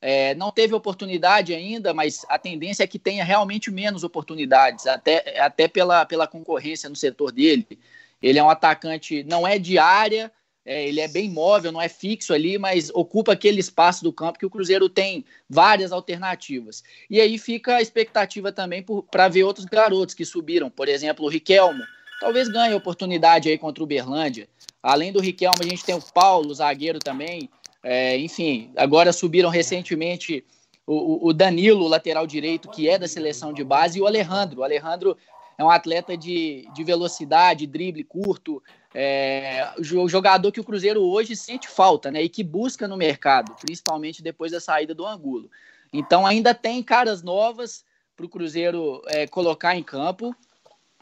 é, 0.00 0.34
não 0.36 0.50
teve 0.50 0.74
oportunidade 0.74 1.52
ainda, 1.52 1.92
mas 1.92 2.24
a 2.28 2.38
tendência 2.38 2.84
é 2.84 2.86
que 2.86 2.98
tenha 2.98 3.22
realmente 3.22 3.70
menos 3.70 4.02
oportunidades, 4.02 4.86
até, 4.86 5.38
até 5.38 5.68
pela, 5.68 6.06
pela 6.06 6.26
concorrência 6.26 6.88
no 6.88 6.96
setor 6.96 7.30
dele. 7.30 7.78
Ele 8.22 8.38
é 8.38 8.42
um 8.42 8.50
atacante, 8.50 9.24
não 9.24 9.46
é 9.46 9.58
de 9.58 9.78
área, 9.78 10.30
é, 10.64 10.86
ele 10.86 11.00
é 11.00 11.08
bem 11.08 11.30
móvel, 11.30 11.72
não 11.72 11.80
é 11.80 11.88
fixo 11.88 12.34
ali, 12.34 12.58
mas 12.58 12.90
ocupa 12.92 13.32
aquele 13.32 13.60
espaço 13.60 14.04
do 14.04 14.12
campo 14.12 14.38
que 14.38 14.46
o 14.46 14.50
Cruzeiro 14.50 14.88
tem 14.88 15.24
várias 15.48 15.90
alternativas. 15.90 16.82
E 17.08 17.20
aí 17.20 17.38
fica 17.38 17.76
a 17.76 17.82
expectativa 17.82 18.52
também 18.52 18.84
para 19.10 19.28
ver 19.28 19.44
outros 19.44 19.64
garotos 19.64 20.14
que 20.14 20.24
subiram, 20.24 20.70
por 20.70 20.88
exemplo, 20.88 21.24
o 21.24 21.28
Riquelmo. 21.28 21.82
Talvez 22.20 22.48
ganhe 22.48 22.74
oportunidade 22.74 23.48
aí 23.48 23.56
contra 23.56 23.82
o 23.82 23.86
Berlândia. 23.86 24.48
Além 24.82 25.10
do 25.10 25.20
Riquelmo, 25.20 25.62
a 25.62 25.64
gente 25.64 25.84
tem 25.84 25.94
o 25.94 26.02
Paulo, 26.02 26.50
o 26.50 26.54
zagueiro 26.54 26.98
também. 26.98 27.48
É, 27.82 28.18
enfim, 28.18 28.70
agora 28.76 29.12
subiram 29.12 29.48
recentemente 29.48 30.44
o, 30.86 31.28
o 31.28 31.32
Danilo, 31.32 31.88
lateral 31.88 32.26
direito, 32.26 32.68
que 32.68 32.88
é 32.88 32.98
da 32.98 33.08
seleção 33.08 33.52
de 33.52 33.64
base, 33.64 33.98
e 33.98 34.02
o 34.02 34.06
Alejandro. 34.06 34.60
O 34.60 34.64
Alejandro 34.64 35.16
é 35.60 35.64
um 35.64 35.70
atleta 35.70 36.16
de, 36.16 36.66
de 36.72 36.82
velocidade, 36.82 37.66
drible 37.66 38.02
curto, 38.02 38.62
é, 38.94 39.70
o 39.78 40.08
jogador 40.08 40.50
que 40.50 40.58
o 40.58 40.64
Cruzeiro 40.64 41.02
hoje 41.02 41.36
sente 41.36 41.68
falta, 41.68 42.10
né? 42.10 42.22
E 42.22 42.30
que 42.30 42.42
busca 42.42 42.88
no 42.88 42.96
mercado, 42.96 43.54
principalmente 43.60 44.22
depois 44.22 44.52
da 44.52 44.58
saída 44.58 44.94
do 44.94 45.06
Angulo. 45.06 45.50
Então 45.92 46.26
ainda 46.26 46.54
tem 46.54 46.82
caras 46.82 47.22
novas 47.22 47.84
para 48.16 48.24
o 48.24 48.28
Cruzeiro 48.28 49.02
é, 49.08 49.26
colocar 49.26 49.76
em 49.76 49.82
campo. 49.82 50.34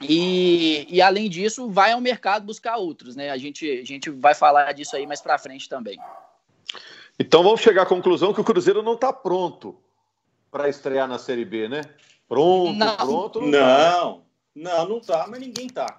E, 0.00 0.86
e, 0.90 1.00
além 1.00 1.28
disso, 1.28 1.70
vai 1.70 1.92
ao 1.92 2.00
mercado 2.00 2.44
buscar 2.44 2.76
outros, 2.76 3.14
né? 3.14 3.30
A 3.30 3.36
gente, 3.36 3.80
a 3.80 3.84
gente 3.84 4.10
vai 4.10 4.34
falar 4.34 4.72
disso 4.72 4.96
aí 4.96 5.06
mais 5.06 5.20
para 5.20 5.38
frente 5.38 5.68
também. 5.68 5.98
Então 7.16 7.44
vamos 7.44 7.60
chegar 7.60 7.82
à 7.82 7.86
conclusão 7.86 8.34
que 8.34 8.40
o 8.40 8.44
Cruzeiro 8.44 8.82
não 8.82 8.94
está 8.94 9.12
pronto 9.12 9.76
para 10.50 10.68
estrear 10.68 11.06
na 11.06 11.18
Série 11.18 11.44
B, 11.44 11.68
né? 11.68 11.82
Pronto, 12.28 12.74
não. 12.74 12.96
pronto. 12.96 13.40
Não, 13.40 13.50
não, 13.50 14.27
não, 14.58 14.88
não 14.88 15.00
tá, 15.00 15.26
mas 15.28 15.40
ninguém 15.40 15.68
tá. 15.68 15.98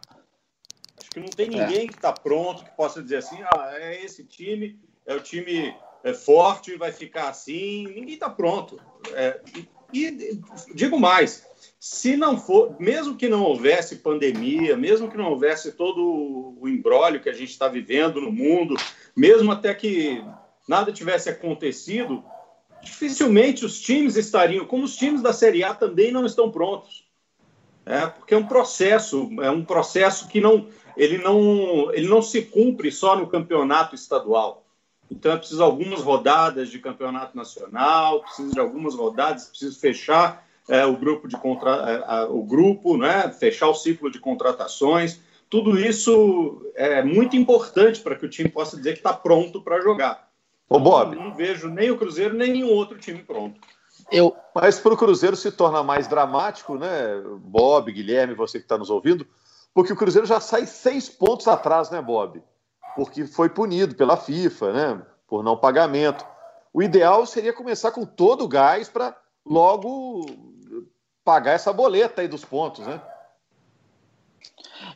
Acho 0.99 1.09
que 1.09 1.19
não 1.19 1.29
tem 1.29 1.49
ninguém 1.49 1.85
é. 1.85 1.87
que 1.87 1.95
está 1.95 2.11
pronto 2.11 2.63
que 2.63 2.75
possa 2.75 3.01
dizer 3.01 3.17
assim, 3.17 3.37
ah, 3.41 3.71
é 3.75 4.03
esse 4.03 4.23
time, 4.25 4.79
é 5.05 5.15
o 5.15 5.21
time 5.21 5.73
é 6.03 6.13
forte, 6.13 6.77
vai 6.77 6.91
ficar 6.91 7.29
assim. 7.29 7.85
Ninguém 7.87 8.13
está 8.13 8.29
pronto. 8.29 8.79
É, 9.13 9.41
e, 9.55 9.67
e 9.93 10.41
digo 10.73 10.99
mais, 10.99 11.45
se 11.79 12.15
não 12.17 12.37
for, 12.37 12.75
mesmo 12.79 13.15
que 13.15 13.29
não 13.29 13.43
houvesse 13.43 13.97
pandemia, 13.97 14.75
mesmo 14.75 15.09
que 15.09 15.17
não 15.17 15.31
houvesse 15.31 15.71
todo 15.71 16.55
o 16.59 16.67
embrólio 16.67 17.21
que 17.21 17.29
a 17.29 17.33
gente 17.33 17.51
está 17.51 17.67
vivendo 17.67 18.21
no 18.21 18.31
mundo, 18.31 18.75
mesmo 19.15 19.51
até 19.51 19.73
que 19.73 20.23
nada 20.67 20.91
tivesse 20.91 21.29
acontecido, 21.29 22.23
dificilmente 22.83 23.65
os 23.65 23.79
times 23.79 24.15
estariam, 24.15 24.65
como 24.65 24.83
os 24.83 24.95
times 24.95 25.21
da 25.21 25.33
Série 25.33 25.63
A 25.63 25.73
também 25.73 26.11
não 26.11 26.25
estão 26.25 26.51
prontos. 26.51 27.08
É, 27.89 28.05
porque 28.05 28.35
é 28.35 28.37
um 28.37 28.45
processo, 28.45 29.27
é 29.41 29.49
um 29.49 29.65
processo 29.65 30.27
que 30.27 30.39
não 30.39 30.67
ele, 30.95 31.17
não, 31.17 31.91
ele 31.91 32.07
não 32.07 32.21
se 32.21 32.43
cumpre 32.43 32.91
só 32.91 33.15
no 33.15 33.25
campeonato 33.25 33.95
estadual. 33.95 34.63
Então 35.09 35.31
é 35.31 35.37
preciso 35.37 35.63
algumas 35.63 36.01
rodadas 36.01 36.69
de 36.69 36.77
campeonato 36.77 37.35
nacional, 37.35 38.21
precisa 38.21 38.51
de 38.51 38.59
algumas 38.59 38.93
rodadas, 38.93 39.45
preciso 39.45 39.79
fechar 39.79 40.45
é, 40.67 40.85
o 40.85 40.95
grupo 40.95 41.27
de 41.27 41.35
contra, 41.35 41.71
é, 41.71 42.23
o 42.25 42.43
grupo, 42.43 42.95
né, 42.95 43.27
fechar 43.31 43.69
o 43.69 43.73
ciclo 43.73 44.11
de 44.11 44.19
contratações. 44.19 45.19
Tudo 45.49 45.79
isso 45.79 46.71
é 46.75 47.01
muito 47.01 47.35
importante 47.35 48.01
para 48.01 48.15
que 48.15 48.25
o 48.25 48.29
time 48.29 48.49
possa 48.49 48.77
dizer 48.77 48.91
que 48.91 48.99
está 48.99 49.13
pronto 49.13 49.63
para 49.63 49.81
jogar. 49.81 50.29
Ô, 50.69 50.79
Bob. 50.79 51.15
Não, 51.15 51.29
não 51.29 51.35
vejo 51.35 51.67
nem 51.67 51.89
o 51.89 51.97
Cruzeiro 51.97 52.35
nem 52.35 52.51
nenhum 52.51 52.69
outro 52.69 52.99
time 52.99 53.23
pronto. 53.23 53.59
Eu... 54.11 54.35
Mas 54.53 54.79
para 54.79 54.93
o 54.93 54.97
Cruzeiro 54.97 55.35
se 55.35 55.51
torna 55.51 55.83
mais 55.83 56.07
dramático, 56.07 56.75
né, 56.75 57.21
Bob, 57.39 57.91
Guilherme, 57.91 58.33
você 58.33 58.59
que 58.59 58.65
está 58.65 58.77
nos 58.77 58.89
ouvindo, 58.89 59.25
porque 59.73 59.93
o 59.93 59.95
Cruzeiro 59.95 60.27
já 60.27 60.39
sai 60.39 60.65
seis 60.65 61.07
pontos 61.09 61.47
atrás, 61.47 61.89
né, 61.89 62.01
Bob? 62.01 62.41
Porque 62.95 63.25
foi 63.25 63.49
punido 63.49 63.95
pela 63.95 64.17
FIFA, 64.17 64.73
né, 64.73 65.01
por 65.27 65.43
não 65.43 65.55
pagamento. 65.55 66.25
O 66.73 66.83
ideal 66.83 67.25
seria 67.25 67.53
começar 67.53 67.91
com 67.91 68.05
todo 68.05 68.43
o 68.43 68.47
gás 68.47 68.89
para 68.89 69.15
logo 69.45 70.25
pagar 71.23 71.53
essa 71.53 71.71
boleta 71.71 72.21
aí 72.21 72.27
dos 72.27 72.43
pontos, 72.43 72.85
né? 72.85 73.01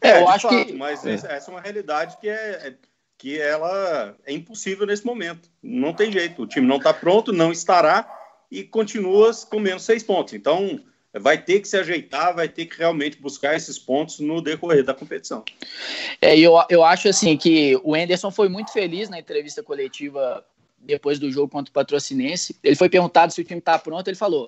É, 0.01 0.21
eu 0.21 0.27
acho 0.27 0.47
fato, 0.47 0.65
que. 0.65 0.73
Mas 0.73 1.05
é. 1.05 1.13
essa 1.13 1.49
é 1.49 1.53
uma 1.53 1.61
realidade 1.61 2.17
que 2.17 2.27
é, 2.27 2.67
é, 2.67 2.75
que 3.17 3.39
ela 3.39 4.15
é 4.25 4.33
impossível 4.33 4.85
nesse 4.85 5.05
momento. 5.05 5.49
Não 5.61 5.93
tem 5.93 6.11
jeito. 6.11 6.43
O 6.43 6.47
time 6.47 6.67
não 6.67 6.77
está 6.77 6.93
pronto, 6.93 7.31
não 7.31 7.51
estará 7.51 8.22
e 8.53 8.63
continua 8.63 9.31
com 9.49 9.59
menos 9.59 9.83
seis 9.83 10.03
pontos. 10.03 10.33
Então, 10.33 10.79
vai 11.11 11.41
ter 11.41 11.59
que 11.59 11.67
se 11.67 11.75
ajeitar, 11.75 12.35
vai 12.35 12.47
ter 12.47 12.67
que 12.67 12.77
realmente 12.77 13.17
buscar 13.17 13.55
esses 13.55 13.79
pontos 13.79 14.19
no 14.19 14.41
decorrer 14.41 14.83
da 14.83 14.93
competição. 14.93 15.43
É, 16.21 16.37
eu, 16.37 16.53
eu 16.69 16.83
acho 16.83 17.09
assim 17.09 17.35
que 17.35 17.79
o 17.83 17.97
Enderson 17.97 18.29
foi 18.29 18.47
muito 18.49 18.71
feliz 18.71 19.09
na 19.09 19.19
entrevista 19.19 19.63
coletiva 19.63 20.45
depois 20.77 21.17
do 21.17 21.31
jogo 21.31 21.49
contra 21.49 21.71
o 21.71 21.73
Patrocinense. 21.73 22.55
Ele 22.63 22.75
foi 22.75 22.89
perguntado 22.89 23.33
se 23.33 23.41
o 23.41 23.43
time 23.43 23.59
está 23.59 23.79
pronto, 23.79 24.07
ele 24.07 24.15
falou: 24.15 24.47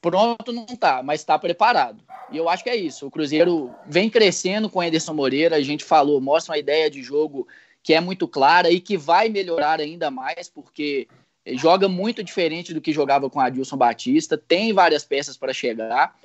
pronto 0.00 0.52
não 0.52 0.66
está, 0.68 1.00
mas 1.00 1.20
está 1.20 1.38
preparado. 1.38 2.02
E 2.32 2.36
eu 2.36 2.48
acho 2.48 2.64
que 2.64 2.70
é 2.70 2.76
isso. 2.76 3.06
O 3.06 3.10
Cruzeiro 3.10 3.72
vem 3.86 4.10
crescendo 4.10 4.68
com 4.68 4.80
o 4.80 4.82
Enderson 4.82 5.14
Moreira, 5.14 5.54
a 5.54 5.62
gente 5.62 5.84
falou, 5.84 6.20
mostra 6.20 6.52
uma 6.52 6.58
ideia 6.58 6.90
de 6.90 7.02
jogo 7.02 7.46
que 7.82 7.94
é 7.94 8.00
muito 8.00 8.26
clara 8.26 8.70
e 8.70 8.80
que 8.80 8.96
vai 8.96 9.28
melhorar 9.28 9.78
ainda 9.78 10.10
mais, 10.10 10.48
porque 10.48 11.06
joga 11.46 11.88
muito 11.88 12.22
diferente 12.22 12.72
do 12.72 12.80
que 12.80 12.92
jogava 12.92 13.28
com 13.28 13.40
Adilson 13.40 13.76
Batista, 13.76 14.36
tem 14.36 14.72
várias 14.72 15.04
peças 15.04 15.36
para 15.36 15.52
chegar, 15.52 16.16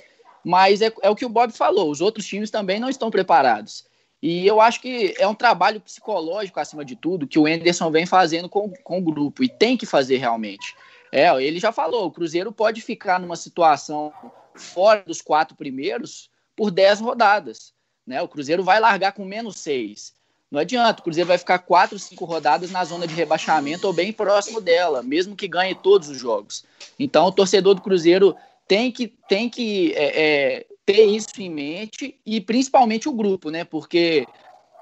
mas 0.43 0.81
é, 0.81 0.91
é, 1.01 1.09
o 1.09 1.15
que 1.15 1.25
o 1.25 1.29
Bob 1.29 1.51
falou, 1.51 1.91
os 1.91 2.01
outros 2.01 2.25
times 2.25 2.49
também 2.49 2.79
não 2.79 2.89
estão 2.89 3.11
preparados. 3.11 3.85
E 4.21 4.45
eu 4.45 4.59
acho 4.59 4.81
que 4.81 5.13
é 5.17 5.27
um 5.27 5.35
trabalho 5.35 5.79
psicológico, 5.79 6.59
acima 6.59 6.83
de 6.83 6.95
tudo, 6.95 7.27
que 7.27 7.39
o 7.39 7.47
Enderson 7.47 7.89
vem 7.89 8.05
fazendo 8.05 8.49
com, 8.49 8.69
com 8.83 8.99
o 8.99 9.01
grupo, 9.01 9.43
e 9.43 9.49
tem 9.49 9.77
que 9.77 9.85
fazer 9.85 10.17
realmente. 10.17 10.75
É, 11.11 11.29
ele 11.43 11.59
já 11.59 11.71
falou, 11.71 12.05
o 12.05 12.11
Cruzeiro 12.11 12.51
pode 12.51 12.81
ficar 12.81 13.19
numa 13.19 13.35
situação 13.35 14.13
fora 14.55 15.03
dos 15.05 15.21
quatro 15.21 15.55
primeiros 15.55 16.29
por 16.55 16.69
dez 16.69 16.99
rodadas. 16.99 17.73
Né? 18.05 18.21
O 18.21 18.27
Cruzeiro 18.27 18.63
vai 18.63 18.79
largar 18.79 19.13
com 19.13 19.25
menos 19.25 19.57
seis. 19.57 20.13
Não 20.51 20.59
adianta, 20.59 20.99
o 20.99 21.03
Cruzeiro 21.03 21.27
vai 21.27 21.37
ficar 21.37 21.59
quatro, 21.59 21.99
cinco 21.99 22.25
rodadas 22.25 22.71
na 22.71 22.83
zona 22.83 23.05
de 23.05 23.13
rebaixamento 23.13 23.85
ou 23.85 23.93
bem 23.93 24.11
próximo 24.11 24.59
dela, 24.59 25.03
mesmo 25.03 25.35
que 25.35 25.47
ganhe 25.47 25.75
todos 25.75 26.09
os 26.09 26.17
jogos. 26.17 26.65
Então, 26.97 27.27
o 27.27 27.31
torcedor 27.31 27.75
do 27.75 27.81
Cruzeiro 27.81 28.35
tem 28.67 28.91
que, 28.91 29.07
tem 29.27 29.47
que 29.47 29.93
é, 29.93 30.23
é, 30.57 30.65
ter 30.85 31.05
isso 31.05 31.29
em 31.39 31.49
mente 31.51 32.19
e 32.25 32.41
principalmente 32.41 33.07
o 33.07 33.13
grupo, 33.13 33.51
né? 33.51 33.63
Porque 33.63 34.25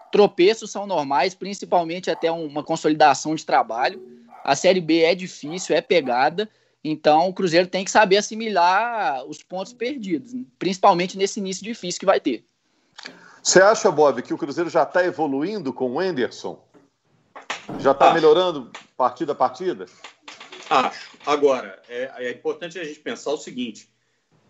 tropeços 0.10 0.72
são 0.72 0.88
normais, 0.88 1.36
principalmente 1.36 2.10
até 2.10 2.32
uma 2.32 2.64
consolidação 2.64 3.36
de 3.36 3.46
trabalho. 3.46 4.02
A 4.46 4.56
Série 4.56 4.80
B 4.80 5.02
é 5.02 5.14
difícil, 5.14 5.76
é 5.76 5.82
pegada. 5.82 6.50
Então, 6.82 7.28
o 7.28 7.34
Cruzeiro 7.34 7.68
tem 7.68 7.84
que 7.84 7.92
saber 7.92 8.16
assimilar 8.16 9.26
os 9.26 9.44
pontos 9.44 9.74
perdidos, 9.74 10.34
principalmente 10.58 11.18
nesse 11.18 11.42
início 11.42 11.62
difícil 11.62 12.00
que 12.00 12.06
vai 12.06 12.22
ter. 12.22 12.46
Você 13.48 13.62
acha, 13.62 13.90
Bob, 13.90 14.22
que 14.22 14.34
o 14.34 14.38
Cruzeiro 14.38 14.70
já 14.70 14.84
está 14.84 15.06
evoluindo 15.06 15.72
com 15.72 15.96
o 15.96 16.04
Enderson? 16.04 16.62
Já 17.80 17.92
está 17.92 18.14
melhorando 18.14 18.70
partida 18.98 19.32
a 19.32 19.36
partida? 19.36 19.86
Acho. 20.70 21.12
Agora, 21.26 21.82
é, 21.88 22.12
é, 22.18 22.32
importante 22.32 22.78
a 22.78 22.84
gente 22.84 23.00
pensar 23.00 23.32
o 23.32 23.38
seguinte: 23.38 23.88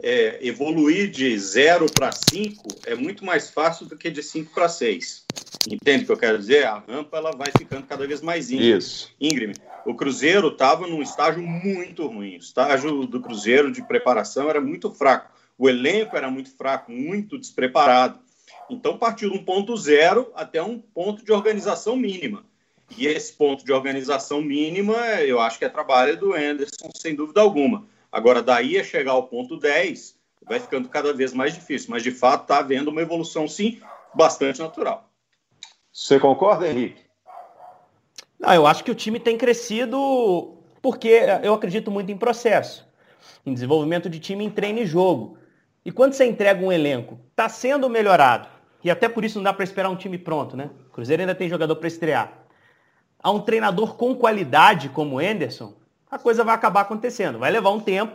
é, 0.02 0.40
evoluir 0.42 1.12
de 1.12 1.38
0 1.38 1.86
para 1.94 2.12
5 2.12 2.64
é 2.88 2.96
muito 2.96 3.24
mais 3.24 3.52
fácil 3.52 3.86
do 3.86 3.96
que 3.96 4.10
de 4.10 4.24
5 4.24 4.52
para 4.52 4.68
6. 4.68 5.26
Entende 5.70 6.04
o 6.04 6.08
que 6.08 6.14
eu 6.14 6.18
quero 6.18 6.40
dizer? 6.40 6.66
A 6.66 6.80
rampa 6.80 7.18
ela 7.18 7.34
vai 7.38 7.52
ficando 7.56 7.86
cada 7.86 8.08
vez 8.08 8.20
mais 8.20 8.50
íngreme. 8.50 8.80
Isso. 8.80 9.14
íngreme. 9.22 9.54
O 9.86 9.94
Cruzeiro 9.94 10.48
estava 10.48 10.88
num 10.88 11.04
estágio 11.04 11.44
muito 11.44 12.08
ruim. 12.08 12.38
O 12.38 12.40
estágio 12.40 13.06
do 13.06 13.22
Cruzeiro 13.22 13.72
de 13.72 13.84
preparação 13.84 14.50
era 14.50 14.60
muito 14.60 14.90
fraco. 14.90 15.32
O 15.56 15.70
elenco 15.70 16.18
era 16.18 16.32
muito 16.32 16.50
fraco, 16.58 16.92
muito 16.92 17.38
despreparado. 17.38 18.26
Então, 18.70 18.98
partiu 18.98 19.30
de 19.30 19.38
um 19.38 19.44
ponto 19.44 19.76
zero 19.78 20.32
até 20.36 20.62
um 20.62 20.80
ponto 20.80 21.24
de 21.24 21.32
organização 21.32 21.96
mínima. 21.96 22.46
E 22.98 23.06
esse 23.08 23.34
ponto 23.34 23.66
de 23.66 23.74
organização 23.74 24.42
mínima, 24.42 24.96
eu 25.22 25.40
acho 25.40 25.60
que 25.60 25.66
é 25.66 25.70
trabalho 25.70 26.18
do 26.18 26.34
Anderson, 26.34 26.90
sem 26.96 27.16
dúvida 27.16 27.42
alguma. 27.42 27.86
Agora, 28.12 28.42
daí 28.42 28.78
a 28.78 28.84
chegar 28.84 29.12
ao 29.12 29.28
ponto 29.28 29.58
10, 29.58 30.16
vai 30.48 30.60
ficando 30.60 30.88
cada 30.90 31.14
vez 31.14 31.34
mais 31.34 31.54
difícil. 31.54 31.90
Mas, 31.92 32.04
de 32.04 32.12
fato, 32.12 32.44
está 32.44 32.60
havendo 32.60 32.90
uma 32.90 33.02
evolução, 33.02 33.48
sim, 33.48 33.82
bastante 34.14 34.60
natural. 34.60 35.10
Você 35.92 36.20
concorda, 36.20 36.68
Henrique? 36.68 37.02
Não, 38.40 38.54
eu 38.54 38.68
acho 38.68 38.84
que 38.84 38.92
o 38.92 38.96
time 38.96 39.20
tem 39.20 39.38
crescido 39.38 40.58
porque 40.82 41.22
eu 41.44 41.54
acredito 41.54 41.90
muito 41.90 42.12
em 42.12 42.18
processo, 42.18 42.88
em 43.46 43.54
desenvolvimento 43.54 44.10
de 44.10 44.20
time 44.20 44.46
em 44.46 44.50
treino 44.50 44.80
e 44.80 44.86
jogo. 44.86 45.38
E 45.84 45.92
quando 45.92 46.14
você 46.14 46.26
entrega 46.26 46.64
um 46.64 46.72
elenco, 46.72 47.20
está 47.32 47.50
sendo 47.50 47.90
melhorado, 47.90 48.48
e 48.84 48.92
até 48.92 49.10
por 49.10 49.26
isso 49.26 49.40
não 49.40 49.44
dá 49.44 49.54
para 49.54 49.64
esperar 49.64 49.90
um 49.90 49.96
time 49.96 50.18
pronto, 50.18 50.56
né? 50.56 50.70
O 50.88 50.92
Cruzeiro 50.92 51.22
ainda 51.22 51.36
tem 51.36 51.50
jogador 51.50 51.76
para 51.76 51.88
estrear. 51.88 52.34
A 53.22 53.32
um 53.32 53.42
treinador 53.42 53.96
com 53.96 54.16
qualidade 54.16 54.90
como 54.90 55.16
o 55.16 55.20
Anderson, 55.20 55.74
a 56.10 56.18
coisa 56.18 56.44
vai 56.44 56.56
acabar 56.56 56.82
acontecendo. 56.82 57.40
Vai 57.40 57.52
levar 57.52 57.72
um 57.72 57.80
tempo, 57.80 58.14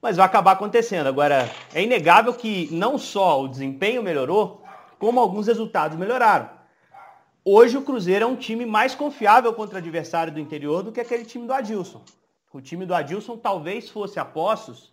mas 0.00 0.16
vai 0.16 0.26
acabar 0.26 0.52
acontecendo. 0.52 1.06
Agora, 1.06 1.48
é 1.74 1.82
inegável 1.82 2.32
que 2.34 2.68
não 2.72 2.98
só 2.98 3.42
o 3.42 3.48
desempenho 3.48 4.02
melhorou, 4.02 4.64
como 4.98 5.20
alguns 5.20 5.46
resultados 5.46 5.96
melhoraram. 5.96 6.48
Hoje 7.44 7.76
o 7.76 7.82
Cruzeiro 7.82 8.24
é 8.24 8.28
um 8.28 8.36
time 8.36 8.66
mais 8.66 8.94
confiável 8.94 9.52
contra 9.54 9.76
o 9.76 9.78
adversário 9.78 10.32
do 10.32 10.40
interior 10.40 10.82
do 10.82 10.92
que 10.92 11.00
aquele 11.00 11.24
time 11.24 11.46
do 11.46 11.52
Adilson. 11.52 12.02
O 12.52 12.60
time 12.60 12.84
do 12.84 12.94
Adilson 12.94 13.36
talvez 13.36 13.88
fosse 13.88 14.18
a 14.18 14.24
Poços 14.24 14.92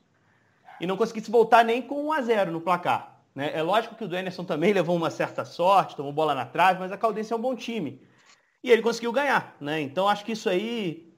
e 0.79 0.85
não 0.85 0.95
conseguisse 0.95 1.31
voltar 1.31 1.65
nem 1.65 1.81
com 1.81 2.07
1 2.07 2.13
a 2.13 2.21
0 2.21 2.51
no 2.51 2.61
placar. 2.61 3.16
Né? 3.37 3.51
É 3.53 3.61
lógico 3.61 3.93
que 3.93 4.03
o 4.03 4.07
Denison 4.07 4.43
também 4.43 4.73
levou 4.73 4.95
uma 4.95 5.11
certa 5.11 5.45
sorte, 5.45 5.95
tomou 5.95 6.11
bola 6.11 6.33
na 6.33 6.43
trave, 6.43 6.79
mas 6.79 6.91
a 6.91 6.97
Caldense 6.97 7.31
é 7.31 7.35
um 7.35 7.39
bom 7.39 7.55
time. 7.55 8.01
E 8.63 8.71
ele 8.71 8.81
conseguiu 8.81 9.11
ganhar. 9.11 9.55
Né? 9.61 9.79
Então 9.79 10.09
acho 10.09 10.25
que 10.25 10.31
isso 10.31 10.49
aí. 10.49 11.13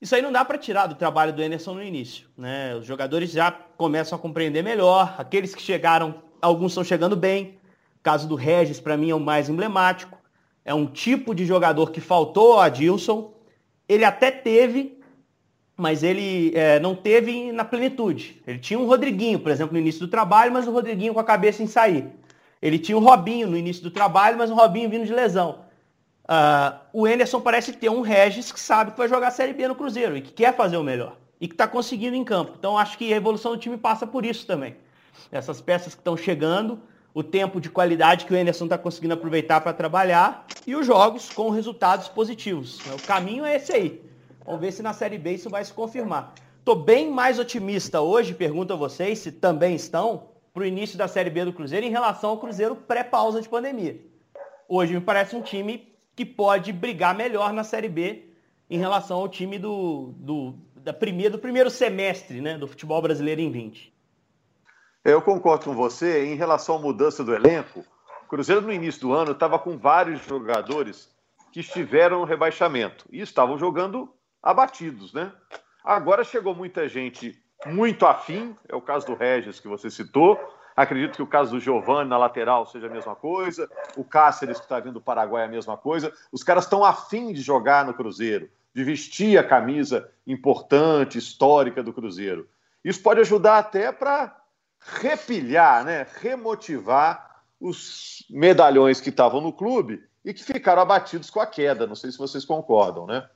Isso 0.00 0.14
aí 0.14 0.22
não 0.22 0.30
dá 0.30 0.44
para 0.44 0.56
tirar 0.56 0.86
do 0.86 0.94
trabalho 0.94 1.32
do 1.32 1.42
Enerson 1.42 1.74
no 1.74 1.82
início. 1.82 2.28
Né? 2.38 2.76
Os 2.76 2.86
jogadores 2.86 3.32
já 3.32 3.50
começam 3.50 4.16
a 4.16 4.22
compreender 4.22 4.62
melhor. 4.62 5.16
Aqueles 5.18 5.52
que 5.52 5.60
chegaram, 5.60 6.22
alguns 6.40 6.70
estão 6.70 6.84
chegando 6.84 7.16
bem. 7.16 7.58
O 7.98 8.04
caso 8.04 8.28
do 8.28 8.36
Regis, 8.36 8.78
para 8.78 8.96
mim, 8.96 9.10
é 9.10 9.14
o 9.16 9.18
mais 9.18 9.48
emblemático. 9.48 10.16
É 10.64 10.72
um 10.72 10.86
tipo 10.86 11.34
de 11.34 11.44
jogador 11.44 11.90
que 11.90 12.00
faltou 12.00 12.60
a 12.60 12.68
Dilson. 12.68 13.34
Ele 13.88 14.04
até 14.04 14.30
teve, 14.30 14.93
mas 15.76 16.02
ele 16.02 16.52
é, 16.54 16.78
não 16.78 16.94
teve 16.94 17.50
na 17.52 17.64
plenitude. 17.64 18.40
Ele 18.46 18.58
tinha 18.58 18.78
um 18.78 18.86
Rodriguinho, 18.86 19.38
por 19.40 19.50
exemplo, 19.50 19.72
no 19.72 19.78
início 19.78 20.00
do 20.00 20.08
trabalho, 20.08 20.52
mas 20.52 20.66
o 20.66 20.72
Rodriguinho 20.72 21.14
com 21.14 21.20
a 21.20 21.24
cabeça 21.24 21.62
em 21.62 21.66
sair. 21.66 22.06
Ele 22.62 22.78
tinha 22.78 22.96
o 22.96 23.00
Robinho 23.00 23.48
no 23.48 23.56
início 23.56 23.82
do 23.82 23.90
trabalho, 23.90 24.38
mas 24.38 24.50
o 24.50 24.54
Robinho 24.54 24.88
vindo 24.88 25.04
de 25.04 25.12
lesão. 25.12 25.64
Uh, 26.24 26.78
o 26.92 27.06
Enderson 27.06 27.40
parece 27.40 27.72
ter 27.72 27.90
um 27.90 28.00
Regis 28.00 28.50
que 28.50 28.58
sabe 28.58 28.92
que 28.92 28.98
vai 28.98 29.08
jogar 29.08 29.28
a 29.28 29.30
Série 29.30 29.52
B 29.52 29.68
no 29.68 29.74
Cruzeiro 29.74 30.16
e 30.16 30.22
que 30.22 30.32
quer 30.32 30.54
fazer 30.56 30.76
o 30.76 30.82
melhor. 30.82 31.16
E 31.40 31.46
que 31.46 31.54
está 31.54 31.68
conseguindo 31.68 32.16
em 32.16 32.24
campo. 32.24 32.54
Então 32.58 32.78
acho 32.78 32.96
que 32.96 33.12
a 33.12 33.16
evolução 33.16 33.52
do 33.52 33.58
time 33.58 33.76
passa 33.76 34.06
por 34.06 34.24
isso 34.24 34.46
também. 34.46 34.76
Essas 35.30 35.60
peças 35.60 35.94
que 35.94 36.00
estão 36.00 36.16
chegando, 36.16 36.80
o 37.12 37.22
tempo 37.22 37.60
de 37.60 37.68
qualidade 37.68 38.24
que 38.24 38.32
o 38.32 38.36
Enderson 38.36 38.64
está 38.64 38.78
conseguindo 38.78 39.14
aproveitar 39.14 39.60
para 39.60 39.72
trabalhar 39.72 40.46
e 40.66 40.74
os 40.74 40.86
jogos 40.86 41.28
com 41.28 41.50
resultados 41.50 42.08
positivos. 42.08 42.78
O 42.86 43.06
caminho 43.06 43.44
é 43.44 43.56
esse 43.56 43.72
aí. 43.72 44.02
Vamos 44.44 44.60
ver 44.60 44.72
se 44.72 44.82
na 44.82 44.92
Série 44.92 45.18
B 45.18 45.32
isso 45.32 45.48
vai 45.48 45.64
se 45.64 45.72
confirmar. 45.72 46.34
Estou 46.58 46.76
bem 46.76 47.10
mais 47.10 47.38
otimista 47.38 48.00
hoje, 48.00 48.34
pergunto 48.34 48.72
a 48.72 48.76
vocês 48.76 49.18
se 49.18 49.32
também 49.32 49.74
estão, 49.74 50.28
para 50.52 50.62
o 50.62 50.66
início 50.66 50.96
da 50.96 51.08
Série 51.08 51.30
B 51.30 51.44
do 51.44 51.52
Cruzeiro 51.52 51.84
em 51.84 51.90
relação 51.90 52.30
ao 52.30 52.38
Cruzeiro 52.38 52.76
pré-pausa 52.76 53.42
de 53.42 53.48
pandemia. 53.48 54.00
Hoje 54.68 54.94
me 54.94 55.00
parece 55.00 55.34
um 55.34 55.42
time 55.42 55.92
que 56.14 56.24
pode 56.24 56.72
brigar 56.72 57.14
melhor 57.14 57.52
na 57.52 57.64
Série 57.64 57.88
B 57.88 58.30
em 58.70 58.78
relação 58.78 59.18
ao 59.18 59.28
time 59.28 59.58
do, 59.58 60.14
do, 60.16 60.54
da 60.76 60.92
primeira, 60.92 61.30
do 61.30 61.38
primeiro 61.38 61.70
semestre 61.70 62.40
né, 62.40 62.56
do 62.56 62.68
futebol 62.68 63.02
brasileiro 63.02 63.40
em 63.40 63.50
20. 63.50 63.92
Eu 65.04 65.20
concordo 65.20 65.64
com 65.64 65.74
você 65.74 66.26
em 66.26 66.36
relação 66.36 66.76
à 66.76 66.78
mudança 66.78 67.24
do 67.24 67.34
elenco. 67.34 67.84
O 68.24 68.28
Cruzeiro 68.28 68.62
no 68.62 68.72
início 68.72 69.00
do 69.00 69.12
ano 69.12 69.32
estava 69.32 69.58
com 69.58 69.76
vários 69.76 70.24
jogadores 70.24 71.10
que 71.52 71.60
estiveram 71.60 72.20
no 72.20 72.24
rebaixamento 72.24 73.06
e 73.10 73.20
estavam 73.20 73.58
jogando 73.58 74.08
abatidos, 74.44 75.12
né? 75.12 75.32
Agora 75.82 76.22
chegou 76.22 76.54
muita 76.54 76.88
gente 76.88 77.36
muito 77.66 78.06
afim, 78.06 78.54
é 78.68 78.76
o 78.76 78.80
caso 78.80 79.06
do 79.06 79.14
Regis 79.14 79.58
que 79.58 79.68
você 79.68 79.90
citou, 79.90 80.38
Acredito 80.76 81.14
que 81.14 81.22
o 81.22 81.26
caso 81.26 81.52
do 81.52 81.60
Giovanni 81.60 82.10
na 82.10 82.18
lateral 82.18 82.66
seja 82.66 82.88
a 82.88 82.90
mesma 82.90 83.14
coisa, 83.14 83.70
o 83.96 84.02
Cáceres 84.02 84.58
que 84.58 84.64
está 84.64 84.80
vindo 84.80 84.94
do 84.94 85.00
Paraguai 85.00 85.42
é 85.42 85.46
a 85.46 85.50
mesma 85.50 85.76
coisa. 85.76 86.12
Os 86.32 86.42
caras 86.42 86.64
estão 86.64 86.84
afim 86.84 87.32
de 87.32 87.40
jogar 87.40 87.84
no 87.84 87.94
Cruzeiro, 87.94 88.50
de 88.74 88.82
vestir 88.82 89.38
a 89.38 89.44
camisa 89.44 90.10
importante, 90.26 91.16
histórica 91.16 91.80
do 91.80 91.92
Cruzeiro. 91.92 92.48
Isso 92.84 93.00
pode 93.00 93.20
ajudar 93.20 93.58
até 93.58 93.92
para 93.92 94.36
repilhar, 95.00 95.84
né, 95.84 96.06
remotivar 96.20 97.42
os 97.60 98.26
medalhões 98.28 99.00
que 99.00 99.10
estavam 99.10 99.40
no 99.40 99.52
clube 99.52 100.02
e 100.24 100.34
que 100.34 100.42
ficaram 100.42 100.82
abatidos 100.82 101.30
com 101.30 101.38
a 101.38 101.46
queda. 101.46 101.86
Não 101.86 101.94
sei 101.94 102.10
se 102.10 102.18
vocês 102.18 102.44
concordam, 102.44 103.06
né? 103.06 103.26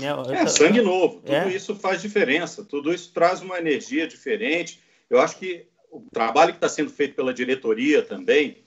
É, 0.00 0.42
é 0.42 0.46
sangue 0.46 0.80
novo. 0.80 1.20
Tudo 1.20 1.32
é. 1.32 1.48
isso 1.48 1.74
faz 1.74 2.00
diferença. 2.00 2.64
Tudo 2.64 2.92
isso 2.92 3.10
traz 3.12 3.40
uma 3.40 3.58
energia 3.58 4.06
diferente. 4.06 4.80
Eu 5.10 5.20
acho 5.20 5.36
que 5.38 5.66
o 5.90 6.02
trabalho 6.12 6.52
que 6.52 6.58
está 6.58 6.68
sendo 6.68 6.90
feito 6.90 7.14
pela 7.14 7.34
diretoria 7.34 8.02
também, 8.02 8.58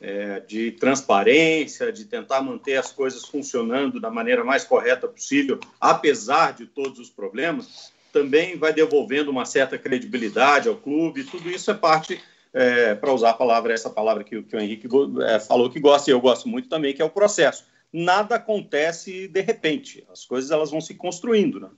é, 0.00 0.40
de 0.40 0.72
transparência, 0.72 1.92
de 1.92 2.04
tentar 2.04 2.40
manter 2.40 2.76
as 2.76 2.90
coisas 2.90 3.24
funcionando 3.24 4.00
da 4.00 4.10
maneira 4.10 4.44
mais 4.44 4.64
correta 4.64 5.08
possível, 5.08 5.58
apesar 5.80 6.52
de 6.52 6.66
todos 6.66 6.98
os 6.98 7.10
problemas, 7.10 7.92
também 8.12 8.56
vai 8.56 8.72
devolvendo 8.72 9.30
uma 9.30 9.44
certa 9.44 9.76
credibilidade 9.76 10.68
ao 10.68 10.76
clube. 10.76 11.24
Tudo 11.24 11.50
isso 11.50 11.70
é 11.70 11.74
parte, 11.74 12.20
é, 12.54 12.94
para 12.94 13.12
usar 13.12 13.30
a 13.30 13.34
palavra, 13.34 13.74
essa 13.74 13.90
palavra 13.90 14.24
que, 14.24 14.40
que 14.42 14.56
o 14.56 14.60
Henrique 14.60 14.88
é, 15.26 15.40
falou 15.40 15.68
que 15.68 15.80
gosta, 15.80 16.10
e 16.10 16.12
eu 16.12 16.20
gosto 16.20 16.48
muito 16.48 16.68
também, 16.68 16.94
que 16.94 17.02
é 17.02 17.04
o 17.04 17.10
processo. 17.10 17.64
Nada 17.92 18.36
acontece 18.36 19.28
de 19.28 19.40
repente, 19.40 20.06
as 20.10 20.24
coisas 20.24 20.50
elas 20.50 20.70
vão 20.70 20.80
se 20.80 20.94
construindo. 20.94 21.60
Né? 21.60 21.70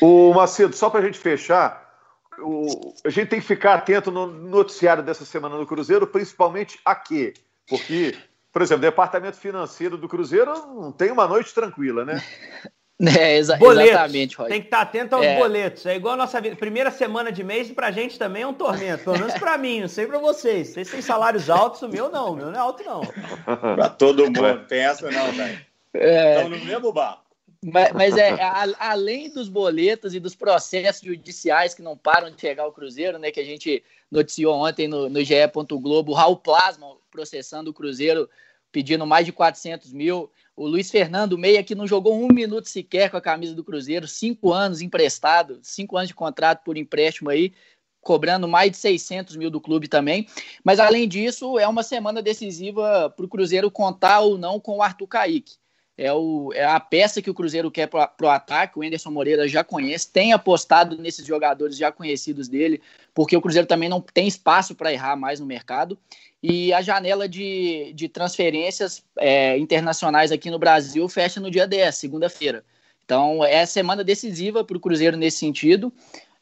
O 0.00 0.32
Macedo, 0.32 0.74
só 0.74 0.88
para 0.88 1.00
a 1.00 1.04
gente 1.04 1.18
fechar, 1.18 1.90
o, 2.38 2.94
a 3.04 3.10
gente 3.10 3.28
tem 3.28 3.40
que 3.40 3.46
ficar 3.46 3.74
atento 3.74 4.10
no 4.10 4.26
noticiário 4.26 5.02
dessa 5.02 5.24
semana 5.24 5.58
do 5.58 5.66
Cruzeiro, 5.66 6.06
principalmente 6.06 6.78
a 6.84 6.94
quê? 6.94 7.34
Porque, 7.68 8.16
por 8.52 8.62
exemplo, 8.62 8.78
o 8.78 8.90
departamento 8.90 9.36
financeiro 9.36 9.98
do 9.98 10.08
Cruzeiro 10.08 10.52
não 10.74 10.90
tem 10.90 11.10
uma 11.10 11.26
noite 11.28 11.52
tranquila, 11.52 12.04
né? 12.04 12.22
É, 13.18 13.38
exa 13.38 13.56
boletos. 13.56 13.90
exatamente, 13.92 14.36
Roy. 14.36 14.48
Tem 14.48 14.60
que 14.60 14.66
estar 14.66 14.82
atento 14.82 15.16
aos 15.16 15.24
é. 15.24 15.38
boletos. 15.38 15.86
É 15.86 15.96
igual 15.96 16.14
a 16.14 16.16
nossa 16.18 16.38
vida. 16.40 16.54
Primeira 16.54 16.90
semana 16.90 17.32
de 17.32 17.42
mês, 17.42 17.70
pra 17.72 17.90
gente 17.90 18.18
também 18.18 18.42
é 18.42 18.46
um 18.46 18.52
tormento. 18.52 19.04
Pelo 19.04 19.18
menos 19.18 19.34
pra 19.34 19.56
mim, 19.56 19.80
não 19.80 19.88
sei 19.88 20.06
pra 20.06 20.18
vocês. 20.18 20.68
Vocês 20.68 20.90
têm 20.90 21.00
salários 21.00 21.48
altos, 21.48 21.80
o 21.80 21.88
meu 21.88 22.10
não. 22.10 22.32
O 22.32 22.36
meu 22.36 22.46
não 22.46 22.54
é 22.54 22.58
alto, 22.58 22.84
não. 22.84 23.00
pra 23.74 23.88
todo 23.88 24.24
mundo. 24.24 24.66
Tem 24.68 24.80
essa 24.80 25.10
não, 25.10 25.32
velho. 25.32 25.58
É... 25.94 26.34
Estão 26.36 26.50
no 26.50 26.64
mesmo 26.64 26.92
bar. 26.92 27.22
Mas, 27.62 27.92
mas 27.92 28.16
é, 28.16 28.30
a, 28.40 28.66
além 28.78 29.30
dos 29.30 29.48
boletos 29.48 30.14
e 30.14 30.20
dos 30.20 30.34
processos 30.34 31.02
judiciais 31.02 31.74
que 31.74 31.82
não 31.82 31.96
param 31.96 32.30
de 32.30 32.40
chegar 32.40 32.62
ao 32.62 32.72
Cruzeiro, 32.72 33.18
né? 33.18 33.30
Que 33.30 33.40
a 33.40 33.44
gente 33.44 33.82
noticiou 34.10 34.54
ontem 34.54 34.88
no, 34.88 35.08
no 35.08 35.22
GE. 35.22 35.34
Globo, 35.80 36.12
o 36.12 36.14
Raul 36.14 36.36
Plasma 36.36 36.96
processando 37.10 37.70
o 37.70 37.74
Cruzeiro, 37.74 38.28
pedindo 38.72 39.06
mais 39.06 39.26
de 39.26 39.32
400 39.32 39.92
mil. 39.92 40.30
O 40.56 40.66
Luiz 40.66 40.90
Fernando 40.90 41.38
Meia, 41.38 41.62
que 41.62 41.74
não 41.74 41.86
jogou 41.86 42.20
um 42.20 42.28
minuto 42.28 42.68
sequer 42.68 43.10
com 43.10 43.16
a 43.16 43.20
camisa 43.20 43.54
do 43.54 43.64
Cruzeiro, 43.64 44.06
cinco 44.06 44.52
anos 44.52 44.80
emprestado, 44.80 45.58
cinco 45.62 45.96
anos 45.96 46.08
de 46.08 46.14
contrato 46.14 46.64
por 46.64 46.76
empréstimo 46.76 47.30
aí, 47.30 47.52
cobrando 48.00 48.48
mais 48.48 48.70
de 48.70 48.76
600 48.76 49.36
mil 49.36 49.50
do 49.50 49.60
clube 49.60 49.88
também. 49.88 50.26
Mas 50.64 50.80
além 50.80 51.08
disso, 51.08 51.58
é 51.58 51.66
uma 51.66 51.82
semana 51.82 52.22
decisiva 52.22 53.10
para 53.10 53.24
o 53.24 53.28
Cruzeiro 53.28 53.70
contar 53.70 54.20
ou 54.20 54.36
não 54.36 54.58
com 54.58 54.78
o 54.78 54.82
Arthur 54.82 55.06
Caíque 55.06 55.59
é, 56.00 56.10
o, 56.14 56.50
é 56.54 56.64
a 56.64 56.80
peça 56.80 57.20
que 57.20 57.28
o 57.28 57.34
Cruzeiro 57.34 57.70
quer 57.70 57.86
para 57.86 58.10
o 58.22 58.28
ataque. 58.28 58.78
O 58.78 58.82
Anderson 58.82 59.10
Moreira 59.10 59.46
já 59.46 59.62
conhece, 59.62 60.10
tem 60.10 60.32
apostado 60.32 60.96
nesses 60.96 61.26
jogadores 61.26 61.76
já 61.76 61.92
conhecidos 61.92 62.48
dele, 62.48 62.80
porque 63.14 63.36
o 63.36 63.40
Cruzeiro 63.42 63.68
também 63.68 63.86
não 63.86 64.00
tem 64.00 64.26
espaço 64.26 64.74
para 64.74 64.90
errar 64.90 65.14
mais 65.14 65.40
no 65.40 65.44
mercado. 65.44 65.98
E 66.42 66.72
a 66.72 66.80
janela 66.80 67.28
de, 67.28 67.92
de 67.94 68.08
transferências 68.08 69.04
é, 69.18 69.58
internacionais 69.58 70.32
aqui 70.32 70.50
no 70.50 70.58
Brasil 70.58 71.06
fecha 71.06 71.38
no 71.38 71.50
dia 71.50 71.66
10, 71.66 71.94
segunda-feira. 71.94 72.64
Então, 73.04 73.44
é 73.44 73.66
semana 73.66 74.02
decisiva 74.02 74.64
para 74.64 74.78
o 74.78 74.80
Cruzeiro 74.80 75.18
nesse 75.18 75.36
sentido. 75.36 75.92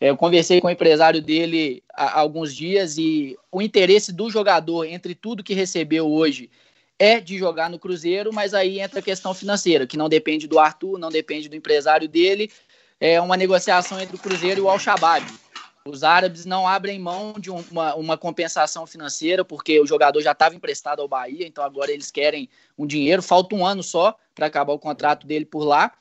Eu 0.01 0.17
conversei 0.17 0.61
com 0.61 0.69
o 0.69 0.71
empresário 0.71 1.21
dele 1.21 1.83
há 1.93 2.21
alguns 2.21 2.55
dias 2.55 2.97
e 2.97 3.37
o 3.51 3.61
interesse 3.61 4.13
do 4.13 4.31
jogador 4.31 4.85
entre 4.85 5.17
tudo 5.17 5.43
que 5.43 5.53
recebeu 5.53 6.09
hoje 6.09 6.49
é 6.99 7.21
de 7.21 7.39
jogar 7.39 7.71
no 7.71 7.79
Cruzeiro, 7.79 8.33
mas 8.33 8.53
aí 8.53 8.81
entra 8.81 8.99
a 8.99 9.03
questão 9.03 9.33
financeira, 9.33 9.87
que 9.87 9.97
não 9.97 10.09
depende 10.09 10.49
do 10.49 10.59
Arthur, 10.59 10.99
não 10.99 11.11
depende 11.11 11.49
do 11.49 11.55
empresário 11.55 12.09
dele. 12.09 12.51
É 13.01 13.21
uma 13.21 13.37
negociação 13.37 14.01
entre 14.01 14.17
o 14.17 14.19
Cruzeiro 14.19 14.61
e 14.61 14.65
o 14.65 14.69
Al-Shabaab. 14.69 15.25
Os 15.87 16.03
árabes 16.03 16.45
não 16.45 16.67
abrem 16.67 16.99
mão 16.99 17.35
de 17.39 17.51
uma, 17.51 17.95
uma 17.95 18.19
compensação 18.19 18.87
financeira, 18.87 19.45
porque 19.45 19.81
o 19.81 19.87
jogador 19.87 20.21
já 20.21 20.33
estava 20.33 20.55
emprestado 20.55 21.01
ao 21.01 21.09
Bahia, 21.09 21.47
então 21.47 21.65
agora 21.65 21.93
eles 21.93 22.11
querem 22.11 22.49
um 22.77 22.87
dinheiro. 22.87 23.23
Falta 23.23 23.55
um 23.55 23.65
ano 23.65 23.83
só 23.83 24.15
para 24.35 24.47
acabar 24.47 24.73
o 24.73 24.79
contrato 24.79 25.27
dele 25.27 25.47
por 25.47 25.65
lá. 25.65 25.93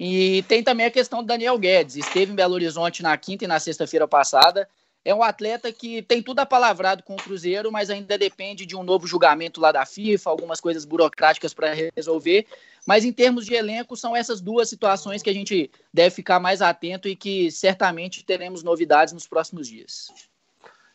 E 0.00 0.42
tem 0.48 0.62
também 0.62 0.86
a 0.86 0.90
questão 0.90 1.20
do 1.22 1.26
Daniel 1.26 1.58
Guedes. 1.58 1.96
Esteve 1.96 2.32
em 2.32 2.34
Belo 2.34 2.54
Horizonte 2.54 3.02
na 3.02 3.16
quinta 3.16 3.44
e 3.44 3.48
na 3.48 3.60
sexta-feira 3.60 4.08
passada 4.08 4.68
é 5.08 5.14
um 5.14 5.22
atleta 5.22 5.72
que 5.72 6.02
tem 6.02 6.22
tudo 6.22 6.40
apalavrado 6.40 7.02
com 7.02 7.14
o 7.14 7.16
Cruzeiro, 7.16 7.72
mas 7.72 7.88
ainda 7.88 8.18
depende 8.18 8.66
de 8.66 8.76
um 8.76 8.82
novo 8.82 9.06
julgamento 9.06 9.58
lá 9.58 9.72
da 9.72 9.86
FIFA, 9.86 10.28
algumas 10.28 10.60
coisas 10.60 10.84
burocráticas 10.84 11.54
para 11.54 11.72
resolver. 11.96 12.46
Mas 12.86 13.06
em 13.06 13.12
termos 13.12 13.46
de 13.46 13.54
elenco, 13.54 13.96
são 13.96 14.14
essas 14.14 14.38
duas 14.38 14.68
situações 14.68 15.22
que 15.22 15.30
a 15.30 15.32
gente 15.32 15.70
deve 15.90 16.10
ficar 16.10 16.38
mais 16.38 16.60
atento 16.60 17.08
e 17.08 17.16
que 17.16 17.50
certamente 17.50 18.22
teremos 18.22 18.62
novidades 18.62 19.14
nos 19.14 19.26
próximos 19.26 19.66
dias. 19.66 20.08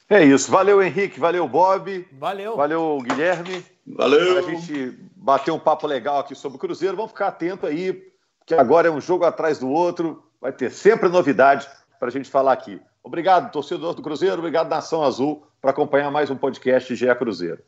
É 0.07 0.23
isso. 0.23 0.51
Valeu, 0.51 0.83
Henrique. 0.83 1.19
Valeu, 1.19 1.47
Bob. 1.47 2.07
Valeu. 2.11 2.55
Valeu, 2.55 2.99
Guilherme. 3.01 3.65
Valeu. 3.87 4.37
A 4.37 4.41
gente 4.43 4.95
bater 5.15 5.49
um 5.49 5.59
papo 5.59 5.87
legal 5.87 6.19
aqui 6.19 6.35
sobre 6.35 6.57
o 6.57 6.59
Cruzeiro. 6.59 6.95
Vamos 6.95 7.13
ficar 7.13 7.29
atento 7.29 7.65
aí, 7.65 8.13
que 8.45 8.53
agora 8.53 8.89
é 8.89 8.91
um 8.91 9.01
jogo 9.01 9.25
atrás 9.25 9.57
do 9.57 9.69
outro. 9.69 10.23
Vai 10.39 10.51
ter 10.51 10.69
sempre 10.69 11.09
novidade 11.09 11.67
para 11.99 12.09
a 12.09 12.11
gente 12.11 12.29
falar 12.29 12.53
aqui. 12.53 12.79
Obrigado, 13.03 13.51
torcedor 13.51 13.93
do 13.93 14.01
Cruzeiro. 14.01 14.37
Obrigado, 14.37 14.69
Nação 14.69 15.03
Azul, 15.03 15.45
por 15.61 15.69
acompanhar 15.69 16.09
mais 16.09 16.29
um 16.29 16.37
podcast 16.37 16.95
GE 16.95 17.13
Cruzeiro. 17.15 17.61